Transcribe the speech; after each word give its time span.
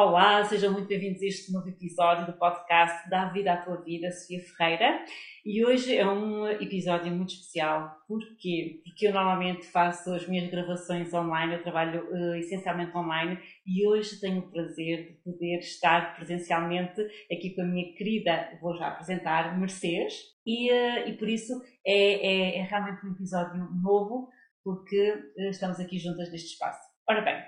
Olá, 0.00 0.44
sejam 0.44 0.72
muito 0.72 0.86
bem-vindos 0.86 1.20
a 1.20 1.26
este 1.26 1.52
novo 1.52 1.68
episódio 1.68 2.24
do 2.24 2.38
podcast 2.38 3.10
Dá 3.10 3.30
Vida 3.30 3.54
à 3.54 3.56
Tua 3.56 3.82
Vida, 3.82 4.12
Sofia 4.12 4.38
Ferreira. 4.38 5.04
E 5.44 5.64
hoje 5.64 5.96
é 5.96 6.08
um 6.08 6.46
episódio 6.46 7.10
muito 7.10 7.30
especial. 7.30 7.96
Porquê? 8.06 8.80
Porque 8.84 9.08
eu 9.08 9.12
normalmente 9.12 9.66
faço 9.66 10.14
as 10.14 10.28
minhas 10.28 10.48
gravações 10.48 11.12
online, 11.12 11.54
eu 11.54 11.64
trabalho 11.64 12.08
uh, 12.12 12.36
essencialmente 12.36 12.96
online 12.96 13.40
e 13.66 13.84
hoje 13.88 14.20
tenho 14.20 14.38
o 14.38 14.48
prazer 14.52 15.08
de 15.08 15.14
poder 15.14 15.58
estar 15.58 16.14
presencialmente 16.14 17.00
aqui 17.24 17.56
com 17.56 17.62
a 17.62 17.64
minha 17.64 17.92
querida, 17.96 18.56
vou 18.62 18.76
já 18.76 18.90
apresentar, 18.90 19.58
Mercedes. 19.58 20.14
E, 20.46 20.70
uh, 20.70 21.08
e 21.08 21.14
por 21.14 21.28
isso 21.28 21.60
é, 21.84 22.24
é, 22.24 22.58
é 22.60 22.62
realmente 22.62 23.04
um 23.04 23.10
episódio 23.10 23.68
novo, 23.82 24.28
porque 24.62 25.10
uh, 25.10 25.50
estamos 25.50 25.80
aqui 25.80 25.98
juntas 25.98 26.30
neste 26.30 26.52
espaço. 26.52 26.86
Ora 27.10 27.22
bem, 27.22 27.42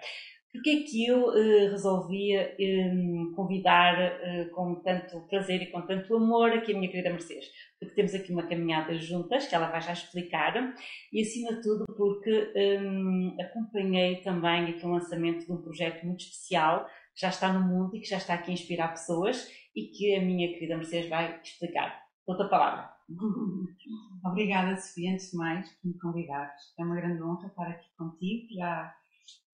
porque 0.52 0.70
é 0.70 0.82
que 0.82 1.06
eu 1.06 1.28
uh, 1.28 1.70
resolvi 1.70 2.32
um, 2.36 3.32
convidar 3.36 3.94
uh, 3.96 4.50
com 4.50 4.74
tanto 4.76 5.20
prazer 5.28 5.62
e 5.62 5.70
com 5.70 5.82
tanto 5.82 6.16
amor 6.16 6.50
aqui 6.50 6.72
a 6.72 6.76
minha 6.76 6.90
querida 6.90 7.10
Mercedes? 7.10 7.48
Porque 7.78 7.94
temos 7.94 8.14
aqui 8.14 8.32
uma 8.32 8.46
caminhada 8.46 8.96
juntas, 8.98 9.46
que 9.46 9.54
ela 9.54 9.70
vai 9.70 9.80
já 9.80 9.92
explicar, 9.92 10.74
e 11.12 11.22
acima 11.22 11.54
de 11.54 11.62
tudo 11.62 11.84
porque 11.96 12.52
um, 12.80 13.36
acompanhei 13.40 14.16
também 14.22 14.70
aqui 14.70 14.84
o 14.84 14.90
lançamento 14.90 15.46
de 15.46 15.52
um 15.52 15.62
projeto 15.62 16.04
muito 16.04 16.20
especial, 16.20 16.84
que 17.14 17.20
já 17.20 17.28
está 17.28 17.52
no 17.52 17.66
mundo 17.66 17.96
e 17.96 18.00
que 18.00 18.08
já 18.08 18.16
está 18.16 18.34
aqui 18.34 18.50
a 18.50 18.54
inspirar 18.54 18.88
pessoas, 18.88 19.48
e 19.74 19.86
que 19.86 20.16
a 20.16 20.20
minha 20.20 20.48
querida 20.48 20.76
Mercedes 20.76 21.08
vai 21.08 21.40
explicar. 21.42 22.02
Outra 22.26 22.48
palavra. 22.48 22.90
Obrigada, 24.24 24.76
Sofia, 24.76 25.12
antes 25.12 25.30
de 25.30 25.36
mais, 25.36 25.68
por 25.76 25.88
me 25.88 25.98
convidares. 25.98 26.74
É 26.78 26.84
uma 26.84 26.96
grande 26.96 27.22
honra 27.22 27.46
estar 27.46 27.68
aqui 27.68 27.88
contigo. 27.96 28.46
Já 28.54 28.94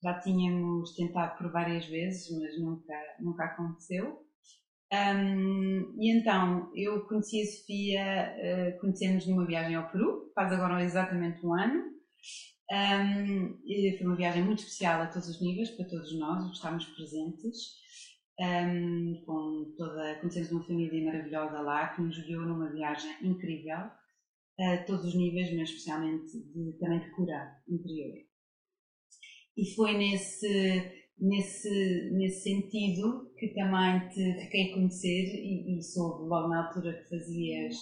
já 0.07 0.15
tínhamos 0.21 0.95
tentado 0.95 1.37
por 1.37 1.51
várias 1.51 1.85
vezes, 1.87 2.31
mas 2.39 2.61
nunca, 2.61 2.95
nunca 3.19 3.45
aconteceu. 3.45 4.25
Um, 4.93 6.01
e 6.01 6.17
então, 6.17 6.71
eu 6.77 7.05
conheci 7.09 7.43
a 7.43 7.47
Sofia, 7.47 8.37
uh, 8.39 8.81
conhecemos 8.81 9.27
numa 9.27 9.45
viagem 9.45 9.75
ao 9.75 9.91
Peru, 9.91 10.31
faz 10.33 10.53
agora 10.53 10.81
exatamente 10.83 11.45
um 11.45 11.55
ano. 11.55 11.83
Um, 12.71 13.59
foi 13.99 14.07
uma 14.07 14.17
viagem 14.17 14.45
muito 14.45 14.61
especial 14.61 15.01
a 15.01 15.07
todos 15.07 15.29
os 15.29 15.41
níveis, 15.41 15.71
para 15.71 15.89
todos 15.89 16.17
nós, 16.17 16.53
estávamos 16.53 16.85
presentes. 16.85 17.59
Um, 18.39 19.23
com 19.25 19.75
toda, 19.77 20.21
conhecemos 20.21 20.53
uma 20.53 20.65
família 20.67 21.05
maravilhosa 21.05 21.59
lá 21.63 21.89
que 21.89 22.03
nos 22.03 22.17
guiou 22.25 22.43
numa 22.43 22.71
viagem 22.71 23.11
incrível, 23.23 23.91
a 24.61 24.79
todos 24.87 25.05
os 25.05 25.15
níveis, 25.17 25.53
mas 25.57 25.69
especialmente 25.69 26.31
de, 26.33 26.79
também 26.79 27.01
de 27.01 27.11
cura 27.11 27.57
interior. 27.69 28.26
E 29.57 29.75
foi 29.75 29.97
nesse, 29.97 30.93
nesse, 31.19 32.11
nesse 32.13 32.43
sentido 32.43 33.33
que 33.39 33.49
também 33.55 34.07
te 34.09 34.45
fiquei 34.45 34.71
a 34.71 34.75
conhecer 34.75 35.35
e, 35.35 35.79
e 35.79 35.83
soube 35.83 36.29
logo 36.29 36.49
na 36.49 36.67
altura 36.67 36.93
que 36.93 37.09
fazias, 37.09 37.75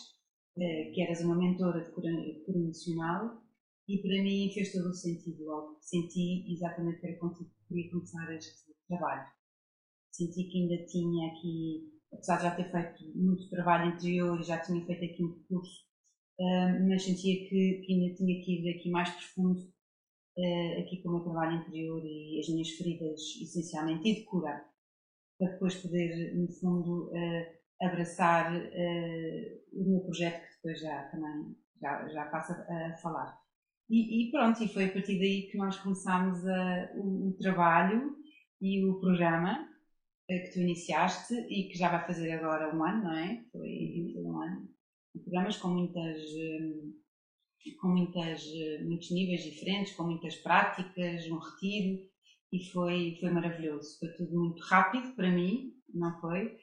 eh, 0.57 0.93
que 0.95 1.03
eras 1.03 1.21
uma 1.23 1.37
mentora 1.37 1.83
de 1.83 1.91
cura, 1.91 2.11
cura 2.47 2.59
emocional 2.59 3.43
e 3.89 3.99
para 3.99 4.23
mim 4.23 4.51
fez 4.55 4.73
todo 4.73 4.89
o 4.89 4.95
sentido 4.95 5.45
logo. 5.45 5.77
Senti 5.81 6.45
exatamente 6.53 7.01
que 7.01 7.07
era 7.09 7.19
contigo 7.19 7.51
que 7.51 7.75
queria 7.75 7.91
começar 7.91 8.33
este 8.35 8.73
trabalho. 8.89 9.27
Senti 10.13 10.45
que 10.45 10.63
ainda 10.63 10.87
tinha 10.87 11.33
aqui, 11.33 11.93
apesar 12.13 12.37
de 12.37 12.43
já 12.45 12.55
ter 12.55 12.71
feito 12.71 13.19
muito 13.19 13.51
trabalho 13.51 13.93
interior 13.93 14.41
e 14.41 14.45
já 14.45 14.61
tinha 14.61 14.85
feito 14.87 15.05
aqui 15.05 15.25
um 15.25 15.43
curso, 15.49 15.85
eh, 16.39 16.79
mas 16.89 17.03
sentia 17.03 17.49
que, 17.49 17.83
que 17.85 17.93
ainda 17.93 18.15
tinha 18.15 18.45
que 18.45 18.61
ir 18.61 18.79
aqui 18.79 18.91
mais 18.91 19.11
profundo 19.11 19.74
uh, 20.37 20.81
aqui 20.81 21.03
com 21.03 21.09
o 21.09 21.13
meu 21.13 21.21
trabalho 21.23 21.57
interior 21.59 22.03
e 22.05 22.39
as 22.41 22.49
minhas 22.49 22.71
feridas, 22.71 23.21
essencialmente, 23.41 24.09
e 24.09 24.15
de 24.17 24.25
curar, 24.25 24.65
para 25.39 25.53
depois 25.53 25.75
poder, 25.77 26.35
no 26.35 26.49
fundo, 26.53 27.11
uh, 27.11 27.87
abraçar 27.87 28.55
uh, 28.55 29.63
o 29.73 29.91
meu 29.91 30.01
projeto, 30.01 30.41
que 30.41 30.55
depois 30.57 30.81
já 30.81 31.03
também 31.09 31.57
já, 31.81 32.09
já 32.09 32.23
a, 32.25 32.97
falar. 32.97 33.39
E, 33.91 34.29
e, 34.29 34.31
pronto, 34.31 34.63
e 34.63 34.69
foi 34.69 34.87
a 34.87 34.93
partir 34.93 35.19
daí 35.19 35.49
que 35.51 35.59
nós 35.59 35.77
começámos 35.77 36.47
a, 36.47 36.93
o, 36.95 37.29
o 37.29 37.37
trabalho 37.39 38.17
e 38.61 38.85
o 38.85 38.99
programa 39.01 39.69
que 40.27 40.53
tu 40.53 40.61
iniciaste 40.61 41.35
e 41.35 41.69
que 41.69 41.77
já 41.77 41.91
vai 41.91 42.07
fazer 42.07 42.33
agora 42.33 42.75
um 42.75 42.83
ano, 42.83 43.05
não 43.05 43.13
é? 43.13 43.45
Foi 43.53 44.15
um 44.17 44.41
ano. 44.41 44.69
Programas 45.23 45.59
com 45.59 45.69
muitas 45.69 46.19
com 47.73 47.89
muitas, 47.89 48.43
muitos 48.83 49.11
níveis 49.11 49.43
diferentes, 49.43 49.95
com 49.95 50.05
muitas 50.05 50.37
práticas, 50.37 51.27
um 51.27 51.39
retiro, 51.39 51.99
e 52.53 52.65
foi, 52.71 53.17
foi 53.21 53.31
maravilhoso. 53.31 53.99
Foi 53.99 54.09
tudo 54.11 54.39
muito 54.39 54.63
rápido 54.65 55.15
para 55.15 55.31
mim, 55.31 55.73
não 55.93 56.19
foi? 56.21 56.57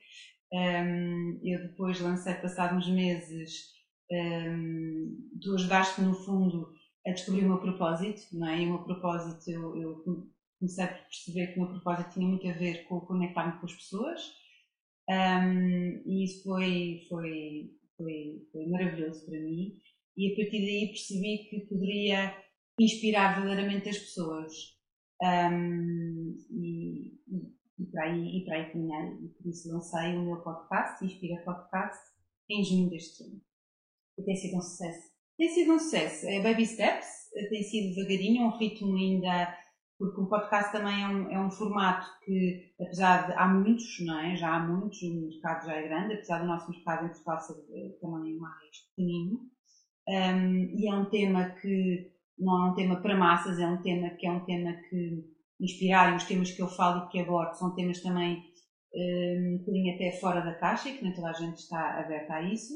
Um, 0.53 1.39
eu 1.43 1.67
depois 1.67 1.99
lancei, 1.99 2.33
passados 2.35 2.87
uns 2.87 2.93
meses, 2.93 3.71
um, 4.11 5.17
tu 5.41 5.55
ajudaste 5.55 6.01
no 6.01 6.13
fundo 6.13 6.71
a 7.05 7.11
descobrir 7.11 7.43
o 7.43 7.47
meu 7.47 7.59
propósito, 7.59 8.21
não 8.33 8.47
é? 8.47 8.61
E 8.61 8.65
o 8.65 8.69
meu 8.69 8.83
propósito, 8.83 9.49
eu, 9.49 9.75
eu 9.77 10.03
comecei 10.59 10.83
a 10.83 10.87
perceber 10.87 11.47
que 11.47 11.59
o 11.59 11.63
meu 11.63 11.71
propósito 11.71 12.13
tinha 12.13 12.27
muito 12.27 12.47
a 12.47 12.53
ver 12.53 12.83
com 12.83 13.01
conectar-me 13.01 13.59
com 13.59 13.65
as 13.65 13.73
pessoas, 13.73 14.21
um, 15.09 16.01
e 16.05 16.23
isso 16.23 16.43
foi, 16.43 17.01
foi, 17.09 17.71
foi, 17.97 18.47
foi 18.51 18.65
maravilhoso 18.67 19.25
para 19.25 19.39
mim 19.39 19.75
e 20.17 20.31
a 20.31 20.35
partir 20.35 20.59
daí 20.59 20.87
percebi 20.87 21.49
que 21.49 21.59
poderia 21.67 22.35
inspirar 22.79 23.35
verdadeiramente 23.35 23.89
as 23.89 23.97
pessoas. 23.97 24.51
Um, 25.21 26.35
e, 26.49 27.13
e, 27.27 27.53
e, 27.79 27.85
para 27.91 28.05
aí, 28.05 28.39
e 28.39 28.45
para 28.45 28.57
aí 28.57 28.71
caminhei, 28.71 29.25
e 29.25 29.27
por 29.29 29.49
isso 29.49 29.71
lancei 29.71 30.15
o 30.15 30.23
meu 30.23 30.41
podcast, 30.41 31.05
Inspira 31.05 31.43
Podcast, 31.43 32.01
em 32.49 32.63
junho 32.63 32.89
deste 32.89 33.23
ano. 33.23 33.41
E 34.17 34.23
tem 34.23 34.35
sido 34.35 34.57
um 34.57 34.61
sucesso. 34.61 35.11
Tem 35.37 35.49
sido 35.49 35.73
um 35.73 35.79
sucesso. 35.79 36.27
É 36.27 36.41
baby 36.41 36.65
steps, 36.65 37.07
tem 37.49 37.63
sido 37.63 37.95
devagarinho, 37.95 38.47
um 38.47 38.57
ritmo 38.57 38.95
ainda, 38.95 39.55
porque 39.97 40.19
o 40.19 40.27
podcast 40.27 40.71
também 40.71 41.03
é 41.03 41.07
um, 41.07 41.31
é 41.31 41.39
um 41.39 41.51
formato 41.51 42.07
que, 42.25 42.73
apesar 42.79 43.27
de 43.27 43.33
há 43.33 43.47
muitos, 43.47 44.03
não 44.05 44.19
é? 44.19 44.35
Já 44.35 44.55
há 44.55 44.67
muitos, 44.67 45.01
o 45.03 45.27
mercado 45.27 45.67
já 45.67 45.75
é 45.75 45.87
grande, 45.87 46.13
apesar 46.15 46.39
do 46.39 46.47
nosso 46.47 46.71
mercado 46.71 47.05
em 47.05 47.09
Portugal 47.09 47.39
ser 47.39 47.53
eh, 47.53 47.97
também 48.01 48.35
mais 48.37 48.79
pequenino, 48.89 49.49
um, 50.07 50.55
e 50.77 50.87
é 50.87 50.93
um 50.93 51.05
tema 51.09 51.49
que 51.61 52.11
não 52.37 52.67
é 52.67 52.71
um 52.71 52.75
tema 52.75 52.95
para 53.01 53.15
massas, 53.15 53.59
é 53.59 53.67
um 53.67 53.81
tema 53.81 54.09
que 54.11 54.25
é 54.25 54.31
um 54.31 54.43
tema 54.45 54.73
que 54.89 55.23
inspirar 55.59 56.11
e 56.11 56.17
os 56.17 56.23
temas 56.23 56.51
que 56.51 56.61
eu 56.61 56.67
falo 56.67 57.05
e 57.05 57.09
que 57.09 57.19
abordo. 57.19 57.55
São 57.55 57.75
temas 57.75 58.01
também 58.01 58.43
um, 58.93 59.57
bocadinho 59.59 59.95
até 59.95 60.11
fora 60.19 60.41
da 60.41 60.55
caixa 60.55 60.89
e 60.89 60.97
que 60.97 61.03
nem 61.03 61.13
toda 61.13 61.29
a 61.29 61.33
gente 61.33 61.57
está 61.57 61.99
aberta 61.99 62.33
a 62.33 62.41
isso, 62.41 62.73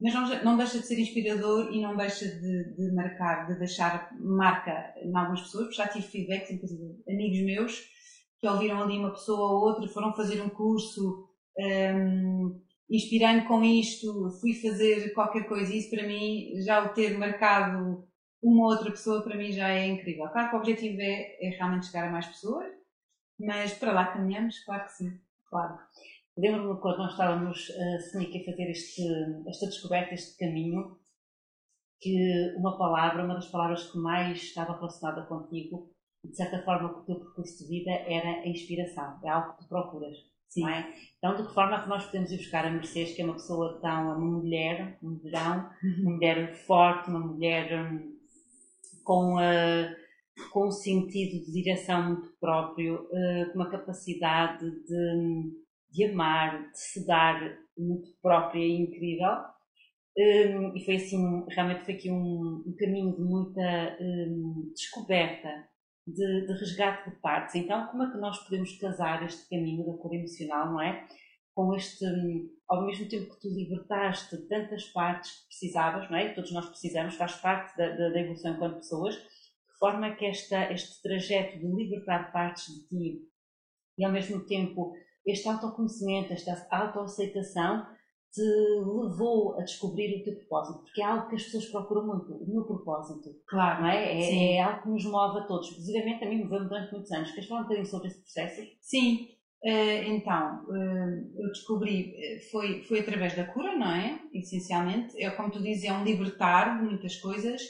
mas 0.00 0.12
não, 0.12 0.44
não 0.44 0.56
deixa 0.56 0.80
de 0.80 0.86
ser 0.86 0.98
inspirador 0.98 1.72
e 1.72 1.80
não 1.80 1.96
deixa 1.96 2.26
de, 2.26 2.74
de 2.74 2.92
marcar, 2.94 3.46
de 3.46 3.58
deixar 3.58 4.10
marca 4.20 4.92
em 5.02 5.16
algumas 5.16 5.42
pessoas, 5.42 5.74
já 5.74 5.86
tive 5.86 6.06
feedbacks, 6.06 6.50
inclusive 6.50 7.02
amigos 7.08 7.44
meus, 7.44 7.82
que 8.40 8.48
ouviram 8.48 8.82
ali 8.82 8.98
uma 8.98 9.12
pessoa 9.12 9.52
ou 9.52 9.68
outra, 9.68 9.88
foram 9.88 10.12
fazer 10.12 10.42
um 10.42 10.50
curso 10.50 11.28
um, 11.58 12.60
inspirei-me 12.90 13.46
com 13.46 13.62
isto, 13.62 14.30
fui 14.40 14.54
fazer 14.54 15.12
qualquer 15.14 15.46
coisa 15.46 15.74
isso 15.74 15.90
para 15.90 16.06
mim, 16.06 16.52
já 16.64 16.84
o 16.84 16.92
ter 16.92 17.16
marcado 17.18 18.06
uma 18.42 18.66
outra 18.66 18.90
pessoa, 18.90 19.22
para 19.22 19.36
mim 19.36 19.50
já 19.50 19.70
é 19.70 19.86
incrível. 19.86 20.28
Claro 20.28 20.50
que 20.50 20.56
o 20.56 20.58
objetivo 20.58 21.00
é, 21.00 21.36
é 21.40 21.50
realmente 21.50 21.86
chegar 21.86 22.08
a 22.08 22.12
mais 22.12 22.26
pessoas, 22.26 22.72
mas 23.38 23.74
para 23.74 23.92
lá 23.92 24.12
caminhamos, 24.12 24.62
claro 24.64 24.84
que 24.84 24.92
sim. 24.92 25.18
Claro. 25.48 25.78
Lembro-me 26.36 26.80
quando 26.80 26.98
nós 26.98 27.12
estávamos 27.12 27.68
uh, 27.68 27.96
a 27.96 28.44
fazer 28.44 28.70
este, 28.70 29.02
esta 29.46 29.66
descoberta, 29.66 30.14
este 30.14 30.36
caminho, 30.36 30.98
que 32.00 32.54
uma 32.56 32.76
palavra, 32.76 33.24
uma 33.24 33.34
das 33.34 33.48
palavras 33.48 33.90
que 33.90 33.98
mais 33.98 34.42
estava 34.42 34.76
relacionada 34.76 35.26
contigo, 35.26 35.90
de 36.24 36.36
certa 36.36 36.62
forma, 36.64 36.92
com 36.92 37.00
o 37.00 37.04
teu 37.04 37.20
percurso 37.20 37.58
de 37.58 37.68
vida, 37.68 37.90
era 37.90 38.40
a 38.40 38.48
inspiração. 38.48 39.20
É 39.22 39.28
algo 39.28 39.52
que 39.52 39.62
tu 39.62 39.68
procuras. 39.68 40.16
Sim. 40.54 40.68
É? 40.68 40.86
Então, 41.18 41.34
de 41.34 41.48
que 41.48 41.54
forma 41.54 41.76
é 41.76 41.82
que 41.82 41.88
nós 41.88 42.04
podemos 42.04 42.30
ir 42.30 42.36
buscar 42.36 42.64
a 42.64 42.70
Mercedes, 42.70 43.14
que 43.14 43.22
é 43.22 43.24
uma 43.24 43.34
pessoa 43.34 43.80
tão, 43.80 44.16
uma 44.16 44.18
mulher, 44.18 44.96
um 45.02 45.10
mulherão, 45.10 45.68
uma 46.00 46.12
mulher 46.12 46.54
forte, 46.54 47.10
uma 47.10 47.18
mulher 47.18 47.90
um, 47.90 48.14
com, 49.02 49.34
uh, 49.34 50.50
com 50.52 50.68
um 50.68 50.70
sentido 50.70 51.44
de 51.44 51.52
direção 51.52 52.04
muito 52.04 52.28
próprio, 52.38 53.02
uh, 53.06 53.52
com 53.52 53.58
uma 53.58 53.68
capacidade 53.68 54.64
de, 54.64 55.52
de 55.90 56.04
amar, 56.04 56.70
de 56.70 56.78
se 56.78 57.04
dar 57.04 57.58
muito 57.76 58.10
própria 58.22 58.60
e 58.60 58.76
incrível. 58.76 59.32
Um, 60.16 60.76
e 60.76 60.84
foi 60.84 60.94
assim, 60.94 61.44
realmente 61.48 61.84
foi 61.84 61.94
aqui 61.94 62.08
um, 62.08 62.62
um 62.64 62.76
caminho 62.78 63.16
de 63.16 63.22
muita 63.22 63.96
um, 64.00 64.70
descoberta 64.72 65.48
de, 66.06 66.46
de, 66.46 66.52
resgate 66.52 67.10
de 67.10 67.16
partes. 67.16 67.54
Então, 67.54 67.86
como 67.88 68.04
é 68.04 68.10
que 68.10 68.18
nós 68.18 68.38
podemos 68.44 68.76
casar 68.78 69.24
este 69.24 69.48
caminho 69.48 69.84
da 69.86 69.96
cura 69.96 70.16
emocional, 70.16 70.72
não 70.72 70.82
é? 70.82 71.06
Com 71.54 71.74
este, 71.74 72.04
ao 72.68 72.84
mesmo 72.84 73.08
tempo 73.08 73.34
que 73.34 73.40
tu 73.40 73.48
libertaste 73.48 74.36
tantas 74.48 74.84
partes 74.86 75.30
que 75.30 75.46
precisavas, 75.46 76.10
não 76.10 76.18
é? 76.18 76.34
Todos 76.34 76.52
nós 76.52 76.68
precisamos, 76.68 77.14
faz 77.14 77.36
parte 77.36 77.76
da, 77.76 77.88
da, 77.90 78.10
da 78.10 78.20
evolução 78.20 78.54
enquanto 78.54 78.76
pessoas, 78.76 79.14
de 79.14 79.78
forma 79.78 80.14
que 80.14 80.26
esta, 80.26 80.72
este 80.72 81.02
trajeto 81.02 81.58
de 81.58 81.66
libertar 81.66 82.32
partes 82.32 82.66
de 82.66 82.88
ti 82.88 83.34
e 83.96 84.04
ao 84.04 84.12
mesmo 84.12 84.44
tempo 84.44 84.94
este 85.26 85.48
autoconhecimento, 85.48 86.32
esta 86.32 86.66
autoaceitação 86.70 87.86
te 88.34 88.42
levou 88.42 89.56
a 89.56 89.62
descobrir 89.62 90.20
o 90.20 90.24
teu 90.24 90.34
propósito? 90.34 90.80
Porque 90.80 91.00
é 91.00 91.04
algo 91.04 91.28
que 91.28 91.36
as 91.36 91.44
pessoas 91.44 91.66
procuram 91.66 92.06
muito, 92.06 92.34
o 92.34 92.50
meu 92.52 92.64
propósito. 92.64 93.30
Claro. 93.46 93.82
Não 93.82 93.88
é? 93.88 94.12
É, 94.12 94.56
é 94.56 94.62
algo 94.62 94.82
que 94.82 94.88
nos 94.88 95.04
move 95.04 95.38
a 95.38 95.46
todos. 95.46 95.70
Inclusive, 95.70 95.98
a 96.00 96.28
mim 96.28 96.42
moveu 96.42 96.64
durante 96.64 96.92
muitos 96.92 97.12
anos. 97.12 97.30
Queres 97.30 97.48
falar 97.48 97.60
um 97.60 97.64
bocadinho 97.64 97.86
sobre 97.86 98.08
esse 98.08 98.20
processo? 98.20 98.62
Sim. 98.80 99.28
Uh, 99.62 100.12
então, 100.12 100.64
uh, 100.68 101.40
eu 101.40 101.48
descobri, 101.48 102.12
eh, 102.18 102.38
foi, 102.50 102.82
foi 102.82 103.00
através 103.00 103.34
da 103.34 103.46
cura, 103.46 103.74
não 103.74 103.90
é? 103.90 104.20
Essencialmente. 104.34 105.16
É, 105.22 105.30
como 105.30 105.50
tu 105.50 105.62
dizes, 105.62 105.84
é 105.84 105.92
um 105.92 106.04
libertar 106.04 106.76
de 106.76 106.84
muitas 106.84 107.16
coisas 107.16 107.62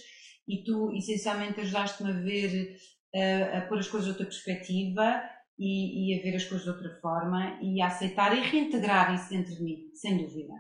e 0.48 0.64
tu, 0.64 0.92
essencialmente, 0.92 1.60
ajudaste-me 1.60 2.10
a 2.10 2.14
ver, 2.14 2.76
uh, 3.14 3.58
a 3.58 3.60
pôr 3.68 3.78
as 3.78 3.86
coisas 3.86 4.08
outra 4.08 4.24
perspectiva 4.24 5.22
e, 5.58 6.14
e, 6.14 6.18
a 6.18 6.22
ver 6.22 6.36
as 6.36 6.44
coisas 6.44 6.64
de 6.64 6.70
outra 6.70 6.98
forma 7.00 7.58
e 7.62 7.80
a 7.80 7.86
aceitar 7.86 8.36
e 8.36 8.40
reintegrar 8.40 9.14
isso 9.14 9.30
dentro 9.30 9.54
de 9.54 9.62
mim, 9.62 9.90
sem 9.94 10.18
dúvida. 10.18 10.52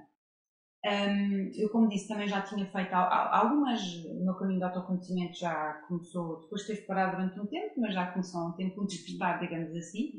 Um, 0.86 1.50
eu, 1.54 1.70
como 1.70 1.88
disse, 1.88 2.08
também 2.08 2.28
já 2.28 2.42
tinha 2.42 2.66
feito 2.66 2.92
algumas, 2.92 3.80
o 4.04 4.22
meu 4.22 4.34
caminho 4.34 4.58
de 4.58 4.64
autoconhecimento 4.64 5.38
já 5.38 5.82
começou, 5.88 6.42
depois 6.42 6.66
teve 6.66 6.82
parado 6.82 7.16
durante 7.16 7.40
um 7.40 7.46
tempo, 7.46 7.80
mas 7.80 7.94
já 7.94 8.06
começou 8.12 8.40
há 8.40 8.48
um 8.48 8.52
tempo 8.52 8.76
muito 8.76 8.90
despertar, 8.90 9.40
digamos 9.40 9.74
assim. 9.74 10.12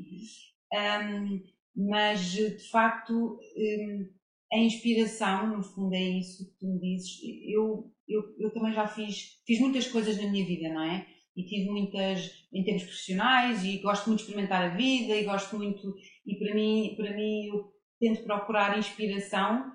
Um, 0.74 1.40
mas, 1.88 2.20
de 2.32 2.68
facto, 2.68 3.38
um, 3.56 4.10
a 4.52 4.58
inspiração, 4.58 5.56
no 5.56 5.62
fundo, 5.62 5.94
é 5.94 6.02
isso 6.02 6.44
que 6.50 6.58
tu 6.58 6.66
me 6.66 6.80
dizes. 6.80 7.20
Eu, 7.48 7.92
eu, 8.08 8.22
eu 8.38 8.52
também 8.52 8.72
já 8.72 8.88
fiz, 8.88 9.40
fiz 9.46 9.60
muitas 9.60 9.86
coisas 9.86 10.16
na 10.16 10.28
minha 10.28 10.44
vida, 10.44 10.68
não 10.68 10.82
é? 10.82 11.06
E 11.36 11.44
tive 11.44 11.70
muitas 11.70 12.46
em 12.52 12.64
termos 12.64 12.84
profissionais 12.84 13.64
e 13.64 13.78
gosto 13.78 14.06
muito 14.06 14.20
de 14.20 14.24
experimentar 14.24 14.62
a 14.62 14.74
vida 14.74 15.14
e 15.14 15.24
gosto 15.24 15.56
muito 15.56 15.94
e 16.26 16.34
para 16.36 16.54
mim 16.54 16.94
para 16.96 17.14
mim 17.14 17.46
eu 17.48 17.76
tento 18.00 18.24
procurar 18.24 18.78
inspiração 18.78 19.72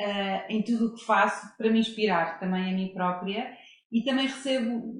uh, 0.00 0.52
em 0.52 0.62
tudo 0.62 0.86
o 0.86 0.94
que 0.94 1.04
faço 1.04 1.56
para 1.56 1.70
me 1.70 1.78
inspirar 1.78 2.38
também 2.38 2.70
a 2.70 2.72
mim 2.72 2.92
própria. 2.92 3.52
E 3.92 4.02
também 4.02 4.26
recebo 4.26 4.94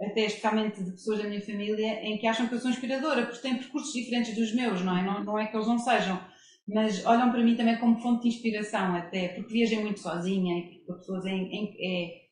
até 0.00 0.26
especialmente 0.26 0.82
de 0.82 0.90
pessoas 0.90 1.22
da 1.22 1.28
minha 1.28 1.40
família 1.40 2.04
em 2.04 2.18
que 2.18 2.26
acham 2.26 2.48
que 2.48 2.54
eu 2.54 2.58
sou 2.58 2.70
inspiradora 2.70 3.26
porque 3.26 3.40
têm 3.40 3.56
percursos 3.56 3.92
diferentes 3.92 4.34
dos 4.34 4.52
meus 4.52 4.82
não 4.82 4.96
é? 4.96 5.02
Não, 5.02 5.22
não 5.22 5.38
é 5.38 5.46
que 5.46 5.56
eles 5.56 5.68
não 5.68 5.78
sejam. 5.78 6.20
Mas 6.66 7.04
olham 7.06 7.30
para 7.30 7.44
mim 7.44 7.54
também 7.54 7.78
como 7.78 8.00
fonte 8.00 8.22
de 8.22 8.28
inspiração 8.28 8.96
até 8.96 9.28
porque 9.28 9.52
viajei 9.52 9.80
muito 9.80 10.00
sozinha 10.00 10.58
e 10.58 10.78
para 10.84 10.96
pessoas 10.96 11.24
em, 11.26 11.44
em, 11.52 11.76
é, 11.78 12.22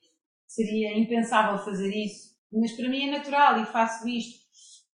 seria 0.48 0.98
impensável 0.98 1.58
fazer 1.64 1.94
isso 1.94 2.31
mas 2.52 2.72
para 2.72 2.88
mim 2.88 3.08
é 3.08 3.10
natural 3.10 3.60
e 3.62 3.66
faço 3.66 4.06
isto. 4.08 4.42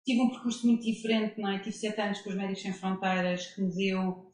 Tive 0.04 0.20
um 0.20 0.30
percurso 0.30 0.66
muito 0.66 0.82
diferente, 0.82 1.40
não 1.40 1.50
é? 1.50 1.58
Tive 1.58 1.72
sete 1.72 2.00
anos 2.00 2.20
com 2.20 2.30
os 2.30 2.36
Médicos 2.36 2.62
Sem 2.62 2.72
Fronteiras, 2.72 3.46
que 3.54 3.62
me 3.62 3.74
deu, 3.74 4.26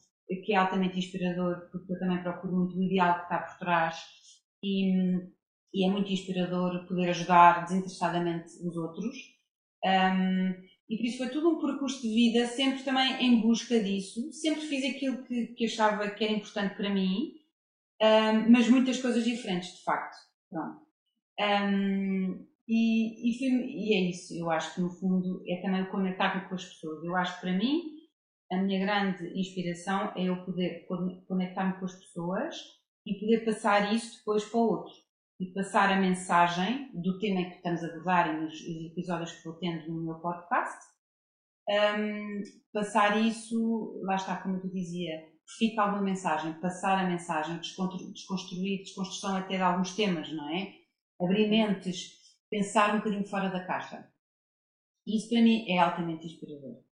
que 0.44 0.52
é 0.52 0.56
altamente 0.56 0.98
inspirador, 0.98 1.68
porque 1.70 1.92
eu 1.92 1.98
também 1.98 2.22
procuro 2.22 2.56
muito 2.56 2.76
o 2.76 2.82
ideal 2.82 3.14
que 3.14 3.22
está 3.22 3.38
por 3.38 3.58
trás 3.58 3.96
e, 4.62 4.92
e 5.72 5.86
é 5.86 5.90
muito 5.90 6.10
inspirador 6.10 6.86
poder 6.86 7.10
ajudar 7.10 7.64
desinteressadamente 7.64 8.50
os 8.64 8.76
outros. 8.76 9.16
Um, 9.84 10.70
e 10.88 10.96
por 10.96 11.06
isso 11.06 11.18
foi 11.18 11.28
tudo 11.28 11.50
um 11.50 11.60
percurso 11.60 12.02
de 12.02 12.12
vida, 12.12 12.46
sempre 12.48 12.82
também 12.82 13.24
em 13.24 13.40
busca 13.40 13.80
disso. 13.80 14.32
Sempre 14.32 14.62
fiz 14.62 14.84
aquilo 14.84 15.22
que, 15.22 15.46
que 15.48 15.66
achava 15.66 16.10
que 16.10 16.24
era 16.24 16.32
importante 16.32 16.74
para 16.74 16.90
mim, 16.90 17.34
um, 18.02 18.50
mas 18.50 18.68
muitas 18.68 19.00
coisas 19.00 19.24
diferentes, 19.24 19.76
de 19.76 19.84
facto. 19.84 20.16
Pronto. 20.50 20.80
Um, 21.38 22.49
e, 22.72 23.28
e, 23.28 23.90
e, 23.90 23.94
é 23.96 24.10
isso, 24.10 24.32
eu 24.32 24.48
acho 24.48 24.72
que 24.76 24.80
no 24.80 24.90
fundo 24.90 25.42
é 25.48 25.60
também 25.60 25.82
o 25.82 25.90
conectar 25.90 26.48
com 26.48 26.54
as 26.54 26.64
pessoas. 26.64 27.02
Eu 27.02 27.16
acho 27.16 27.34
que 27.34 27.40
para 27.40 27.58
mim 27.58 27.82
a 28.52 28.62
minha 28.62 28.78
grande 28.78 29.26
inspiração 29.36 30.12
é 30.16 30.28
eu 30.28 30.44
poder 30.44 30.86
conectar-me 31.26 31.80
com 31.80 31.84
as 31.84 31.96
pessoas 31.96 32.54
e 33.04 33.18
poder 33.18 33.44
passar 33.44 33.92
isso 33.92 34.18
depois 34.18 34.44
para 34.44 34.60
o 34.60 34.68
outro. 34.68 34.94
E 35.40 35.52
passar 35.52 35.90
a 35.90 36.00
mensagem 36.00 36.92
do 36.94 37.18
tema 37.18 37.42
que 37.50 37.56
estamos 37.56 37.82
a 37.82 37.88
abordar 37.88 38.28
e 38.28 38.40
nos, 38.40 38.54
episódios 38.92 39.32
que 39.32 39.44
vou 39.44 39.54
tendo 39.54 39.88
no 39.88 40.04
meu 40.04 40.20
podcast. 40.20 40.78
Um, 41.68 42.42
passar 42.72 43.20
isso, 43.20 44.00
lá 44.04 44.14
está, 44.14 44.36
como 44.36 44.58
eu 44.58 44.70
dizia, 44.70 45.10
fica 45.58 45.82
alguma 45.82 46.02
mensagem, 46.02 46.52
passar 46.60 47.04
a 47.04 47.08
mensagem, 47.08 47.58
desconstruir, 47.58 48.82
desconstrução 48.82 49.36
até 49.36 49.56
de 49.56 49.62
alguns 49.62 49.96
temas, 49.96 50.32
não 50.32 50.48
é? 50.50 50.72
Abrir 51.20 51.48
mentes 51.48 52.19
pensar 52.50 52.94
um 52.94 52.98
bocadinho 52.98 53.24
fora 53.24 53.48
da 53.48 53.64
caixa. 53.64 54.10
E 55.06 55.16
isso 55.16 55.28
para 55.28 55.40
mim 55.40 55.64
é 55.70 55.78
altamente 55.78 56.26
inspirador. 56.26 56.82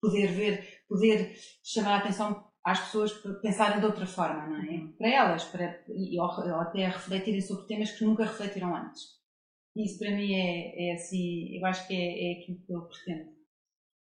Poder 0.00 0.26
ver, 0.26 0.84
poder 0.88 1.34
chamar 1.64 1.94
a 1.94 1.98
atenção 1.98 2.52
às 2.64 2.80
pessoas 2.80 3.12
para 3.12 3.34
pensarem 3.34 3.80
de 3.80 3.86
outra 3.86 4.06
forma, 4.06 4.46
não 4.46 4.62
é? 4.62 4.92
Para 4.98 5.08
elas, 5.08 5.44
para, 5.44 5.84
e, 5.88 6.20
ou, 6.20 6.28
até 6.60 6.86
refletirem 6.88 7.40
sobre 7.40 7.66
temas 7.66 7.92
que 7.92 8.04
nunca 8.04 8.24
refletiram 8.24 8.74
antes. 8.74 9.02
Isso 9.76 9.98
para 9.98 10.10
mim 10.10 10.34
é, 10.34 10.88
é 10.90 10.94
assim, 10.94 11.56
eu 11.56 11.64
acho 11.64 11.86
que 11.86 11.94
é, 11.94 12.32
é 12.32 12.40
aquilo 12.40 12.58
que 12.66 12.72
eu 12.72 12.82
pretendo. 12.82 13.36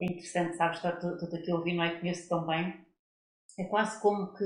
É 0.02 0.06
interessante, 0.06 0.56
sabes, 0.56 0.78
estou 0.84 1.40
aqui 1.40 1.52
a 1.52 1.56
ouvir, 1.56 1.74
não 1.74 1.84
é? 1.84 2.00
Conheço 2.00 2.28
tão 2.28 2.46
bem. 2.46 2.86
É 3.58 3.66
quase 3.66 4.02
como 4.02 4.34
que 4.34 4.46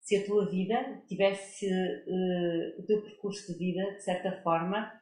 se 0.00 0.16
a 0.16 0.26
tua 0.26 0.50
vida 0.50 1.02
tivesse 1.06 1.66
uh, 1.66 2.80
o 2.80 2.86
teu 2.86 3.02
percurso 3.02 3.52
de 3.52 3.58
vida, 3.58 3.82
de 3.92 4.02
certa 4.02 4.42
forma, 4.42 4.92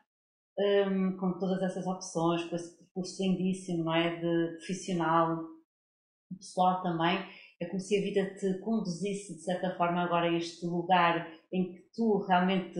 um, 0.58 1.16
com 1.16 1.38
todas 1.38 1.62
essas 1.62 1.86
opções, 1.86 2.44
com 2.44 2.56
esse 2.56 2.76
percurso 2.76 3.22
lindíssimo, 3.22 3.84
não 3.84 3.94
é? 3.94 4.16
De 4.16 4.56
profissional, 4.56 5.44
pessoal 6.36 6.82
também, 6.82 7.18
é 7.60 7.66
como 7.66 7.80
se 7.80 7.98
a 7.98 8.00
vida 8.00 8.34
te 8.36 8.58
conduzisse, 8.60 9.34
de 9.34 9.42
certa 9.42 9.76
forma, 9.76 10.02
agora 10.02 10.28
a 10.28 10.36
este 10.36 10.64
lugar 10.66 11.30
em 11.52 11.72
que 11.72 11.84
tu 11.94 12.24
realmente 12.26 12.78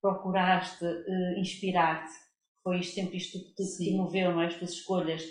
procuraste 0.00 0.84
uh, 0.84 1.38
inspirar-te. 1.38 2.12
Foi 2.62 2.80
isto, 2.80 2.94
sempre 2.94 3.16
isto 3.16 3.38
que 3.38 3.54
te, 3.54 3.76
te 3.78 3.96
moveu, 3.96 4.32
não 4.32 4.42
é? 4.42 4.46
As 4.46 4.56
tuas 4.56 4.72
escolhas. 4.72 5.24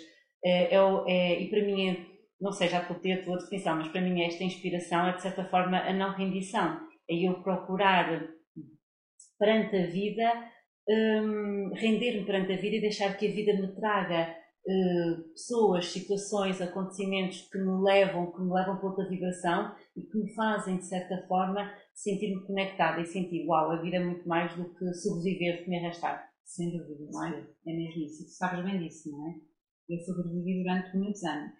É, 0.44 0.74
é, 0.74 0.78
é, 1.06 1.42
e 1.42 1.50
para 1.50 1.62
mim, 1.62 1.88
é, 1.88 2.06
não 2.40 2.52
sei, 2.52 2.68
já 2.68 2.80
estou 2.80 2.96
a 2.96 3.24
tua 3.24 3.38
definição, 3.38 3.76
mas 3.76 3.88
para 3.88 4.00
mim 4.00 4.22
esta 4.22 4.44
inspiração 4.44 5.06
é, 5.06 5.16
de 5.16 5.22
certa 5.22 5.44
forma, 5.44 5.78
a 5.78 5.92
não 5.92 6.12
rendição. 6.12 6.80
É 7.08 7.14
eu 7.14 7.42
procurar, 7.42 8.28
perante 9.38 9.76
a 9.76 9.86
vida, 9.86 10.30
um, 10.88 11.70
render-me 11.74 12.24
perante 12.24 12.52
a 12.52 12.56
vida 12.56 12.76
e 12.76 12.80
deixar 12.80 13.16
que 13.16 13.26
a 13.26 13.32
vida 13.32 13.52
me 13.54 13.74
traga 13.74 14.34
uh, 14.66 15.22
pessoas, 15.30 15.86
situações, 15.86 16.60
acontecimentos 16.60 17.42
que 17.50 17.58
me 17.58 17.82
levam, 17.82 18.32
que 18.32 18.40
me 18.40 18.52
levam 18.52 18.78
para 18.78 18.88
outra 18.88 19.08
vibração 19.08 19.74
e 19.96 20.02
que 20.02 20.18
me 20.18 20.34
fazem, 20.34 20.78
de 20.78 20.86
certa 20.86 21.26
forma, 21.26 21.70
sentir-me 21.94 22.46
conectada 22.46 23.00
e 23.00 23.06
sentir, 23.06 23.46
uau, 23.46 23.70
a 23.70 23.82
vida 23.82 23.96
é 23.96 24.04
muito 24.04 24.26
mais 24.26 24.54
do 24.56 24.74
que 24.74 24.94
sobreviver, 24.94 25.64
que 25.64 25.70
me 25.70 25.78
arrastar. 25.78 26.26
Sem 26.44 26.70
dúvida, 26.70 27.06
não 27.10 27.26
é? 27.26 27.46
É 27.66 27.72
mesmo 27.72 28.04
isso. 28.04 28.24
Tu 28.24 28.30
sabes 28.30 28.64
bem 28.64 28.78
disso, 28.78 29.10
não 29.10 29.28
é? 29.28 29.34
Eu 29.90 29.98
sobrevivi 30.00 30.62
durante 30.62 30.96
muitos 30.96 31.22
anos. 31.24 31.52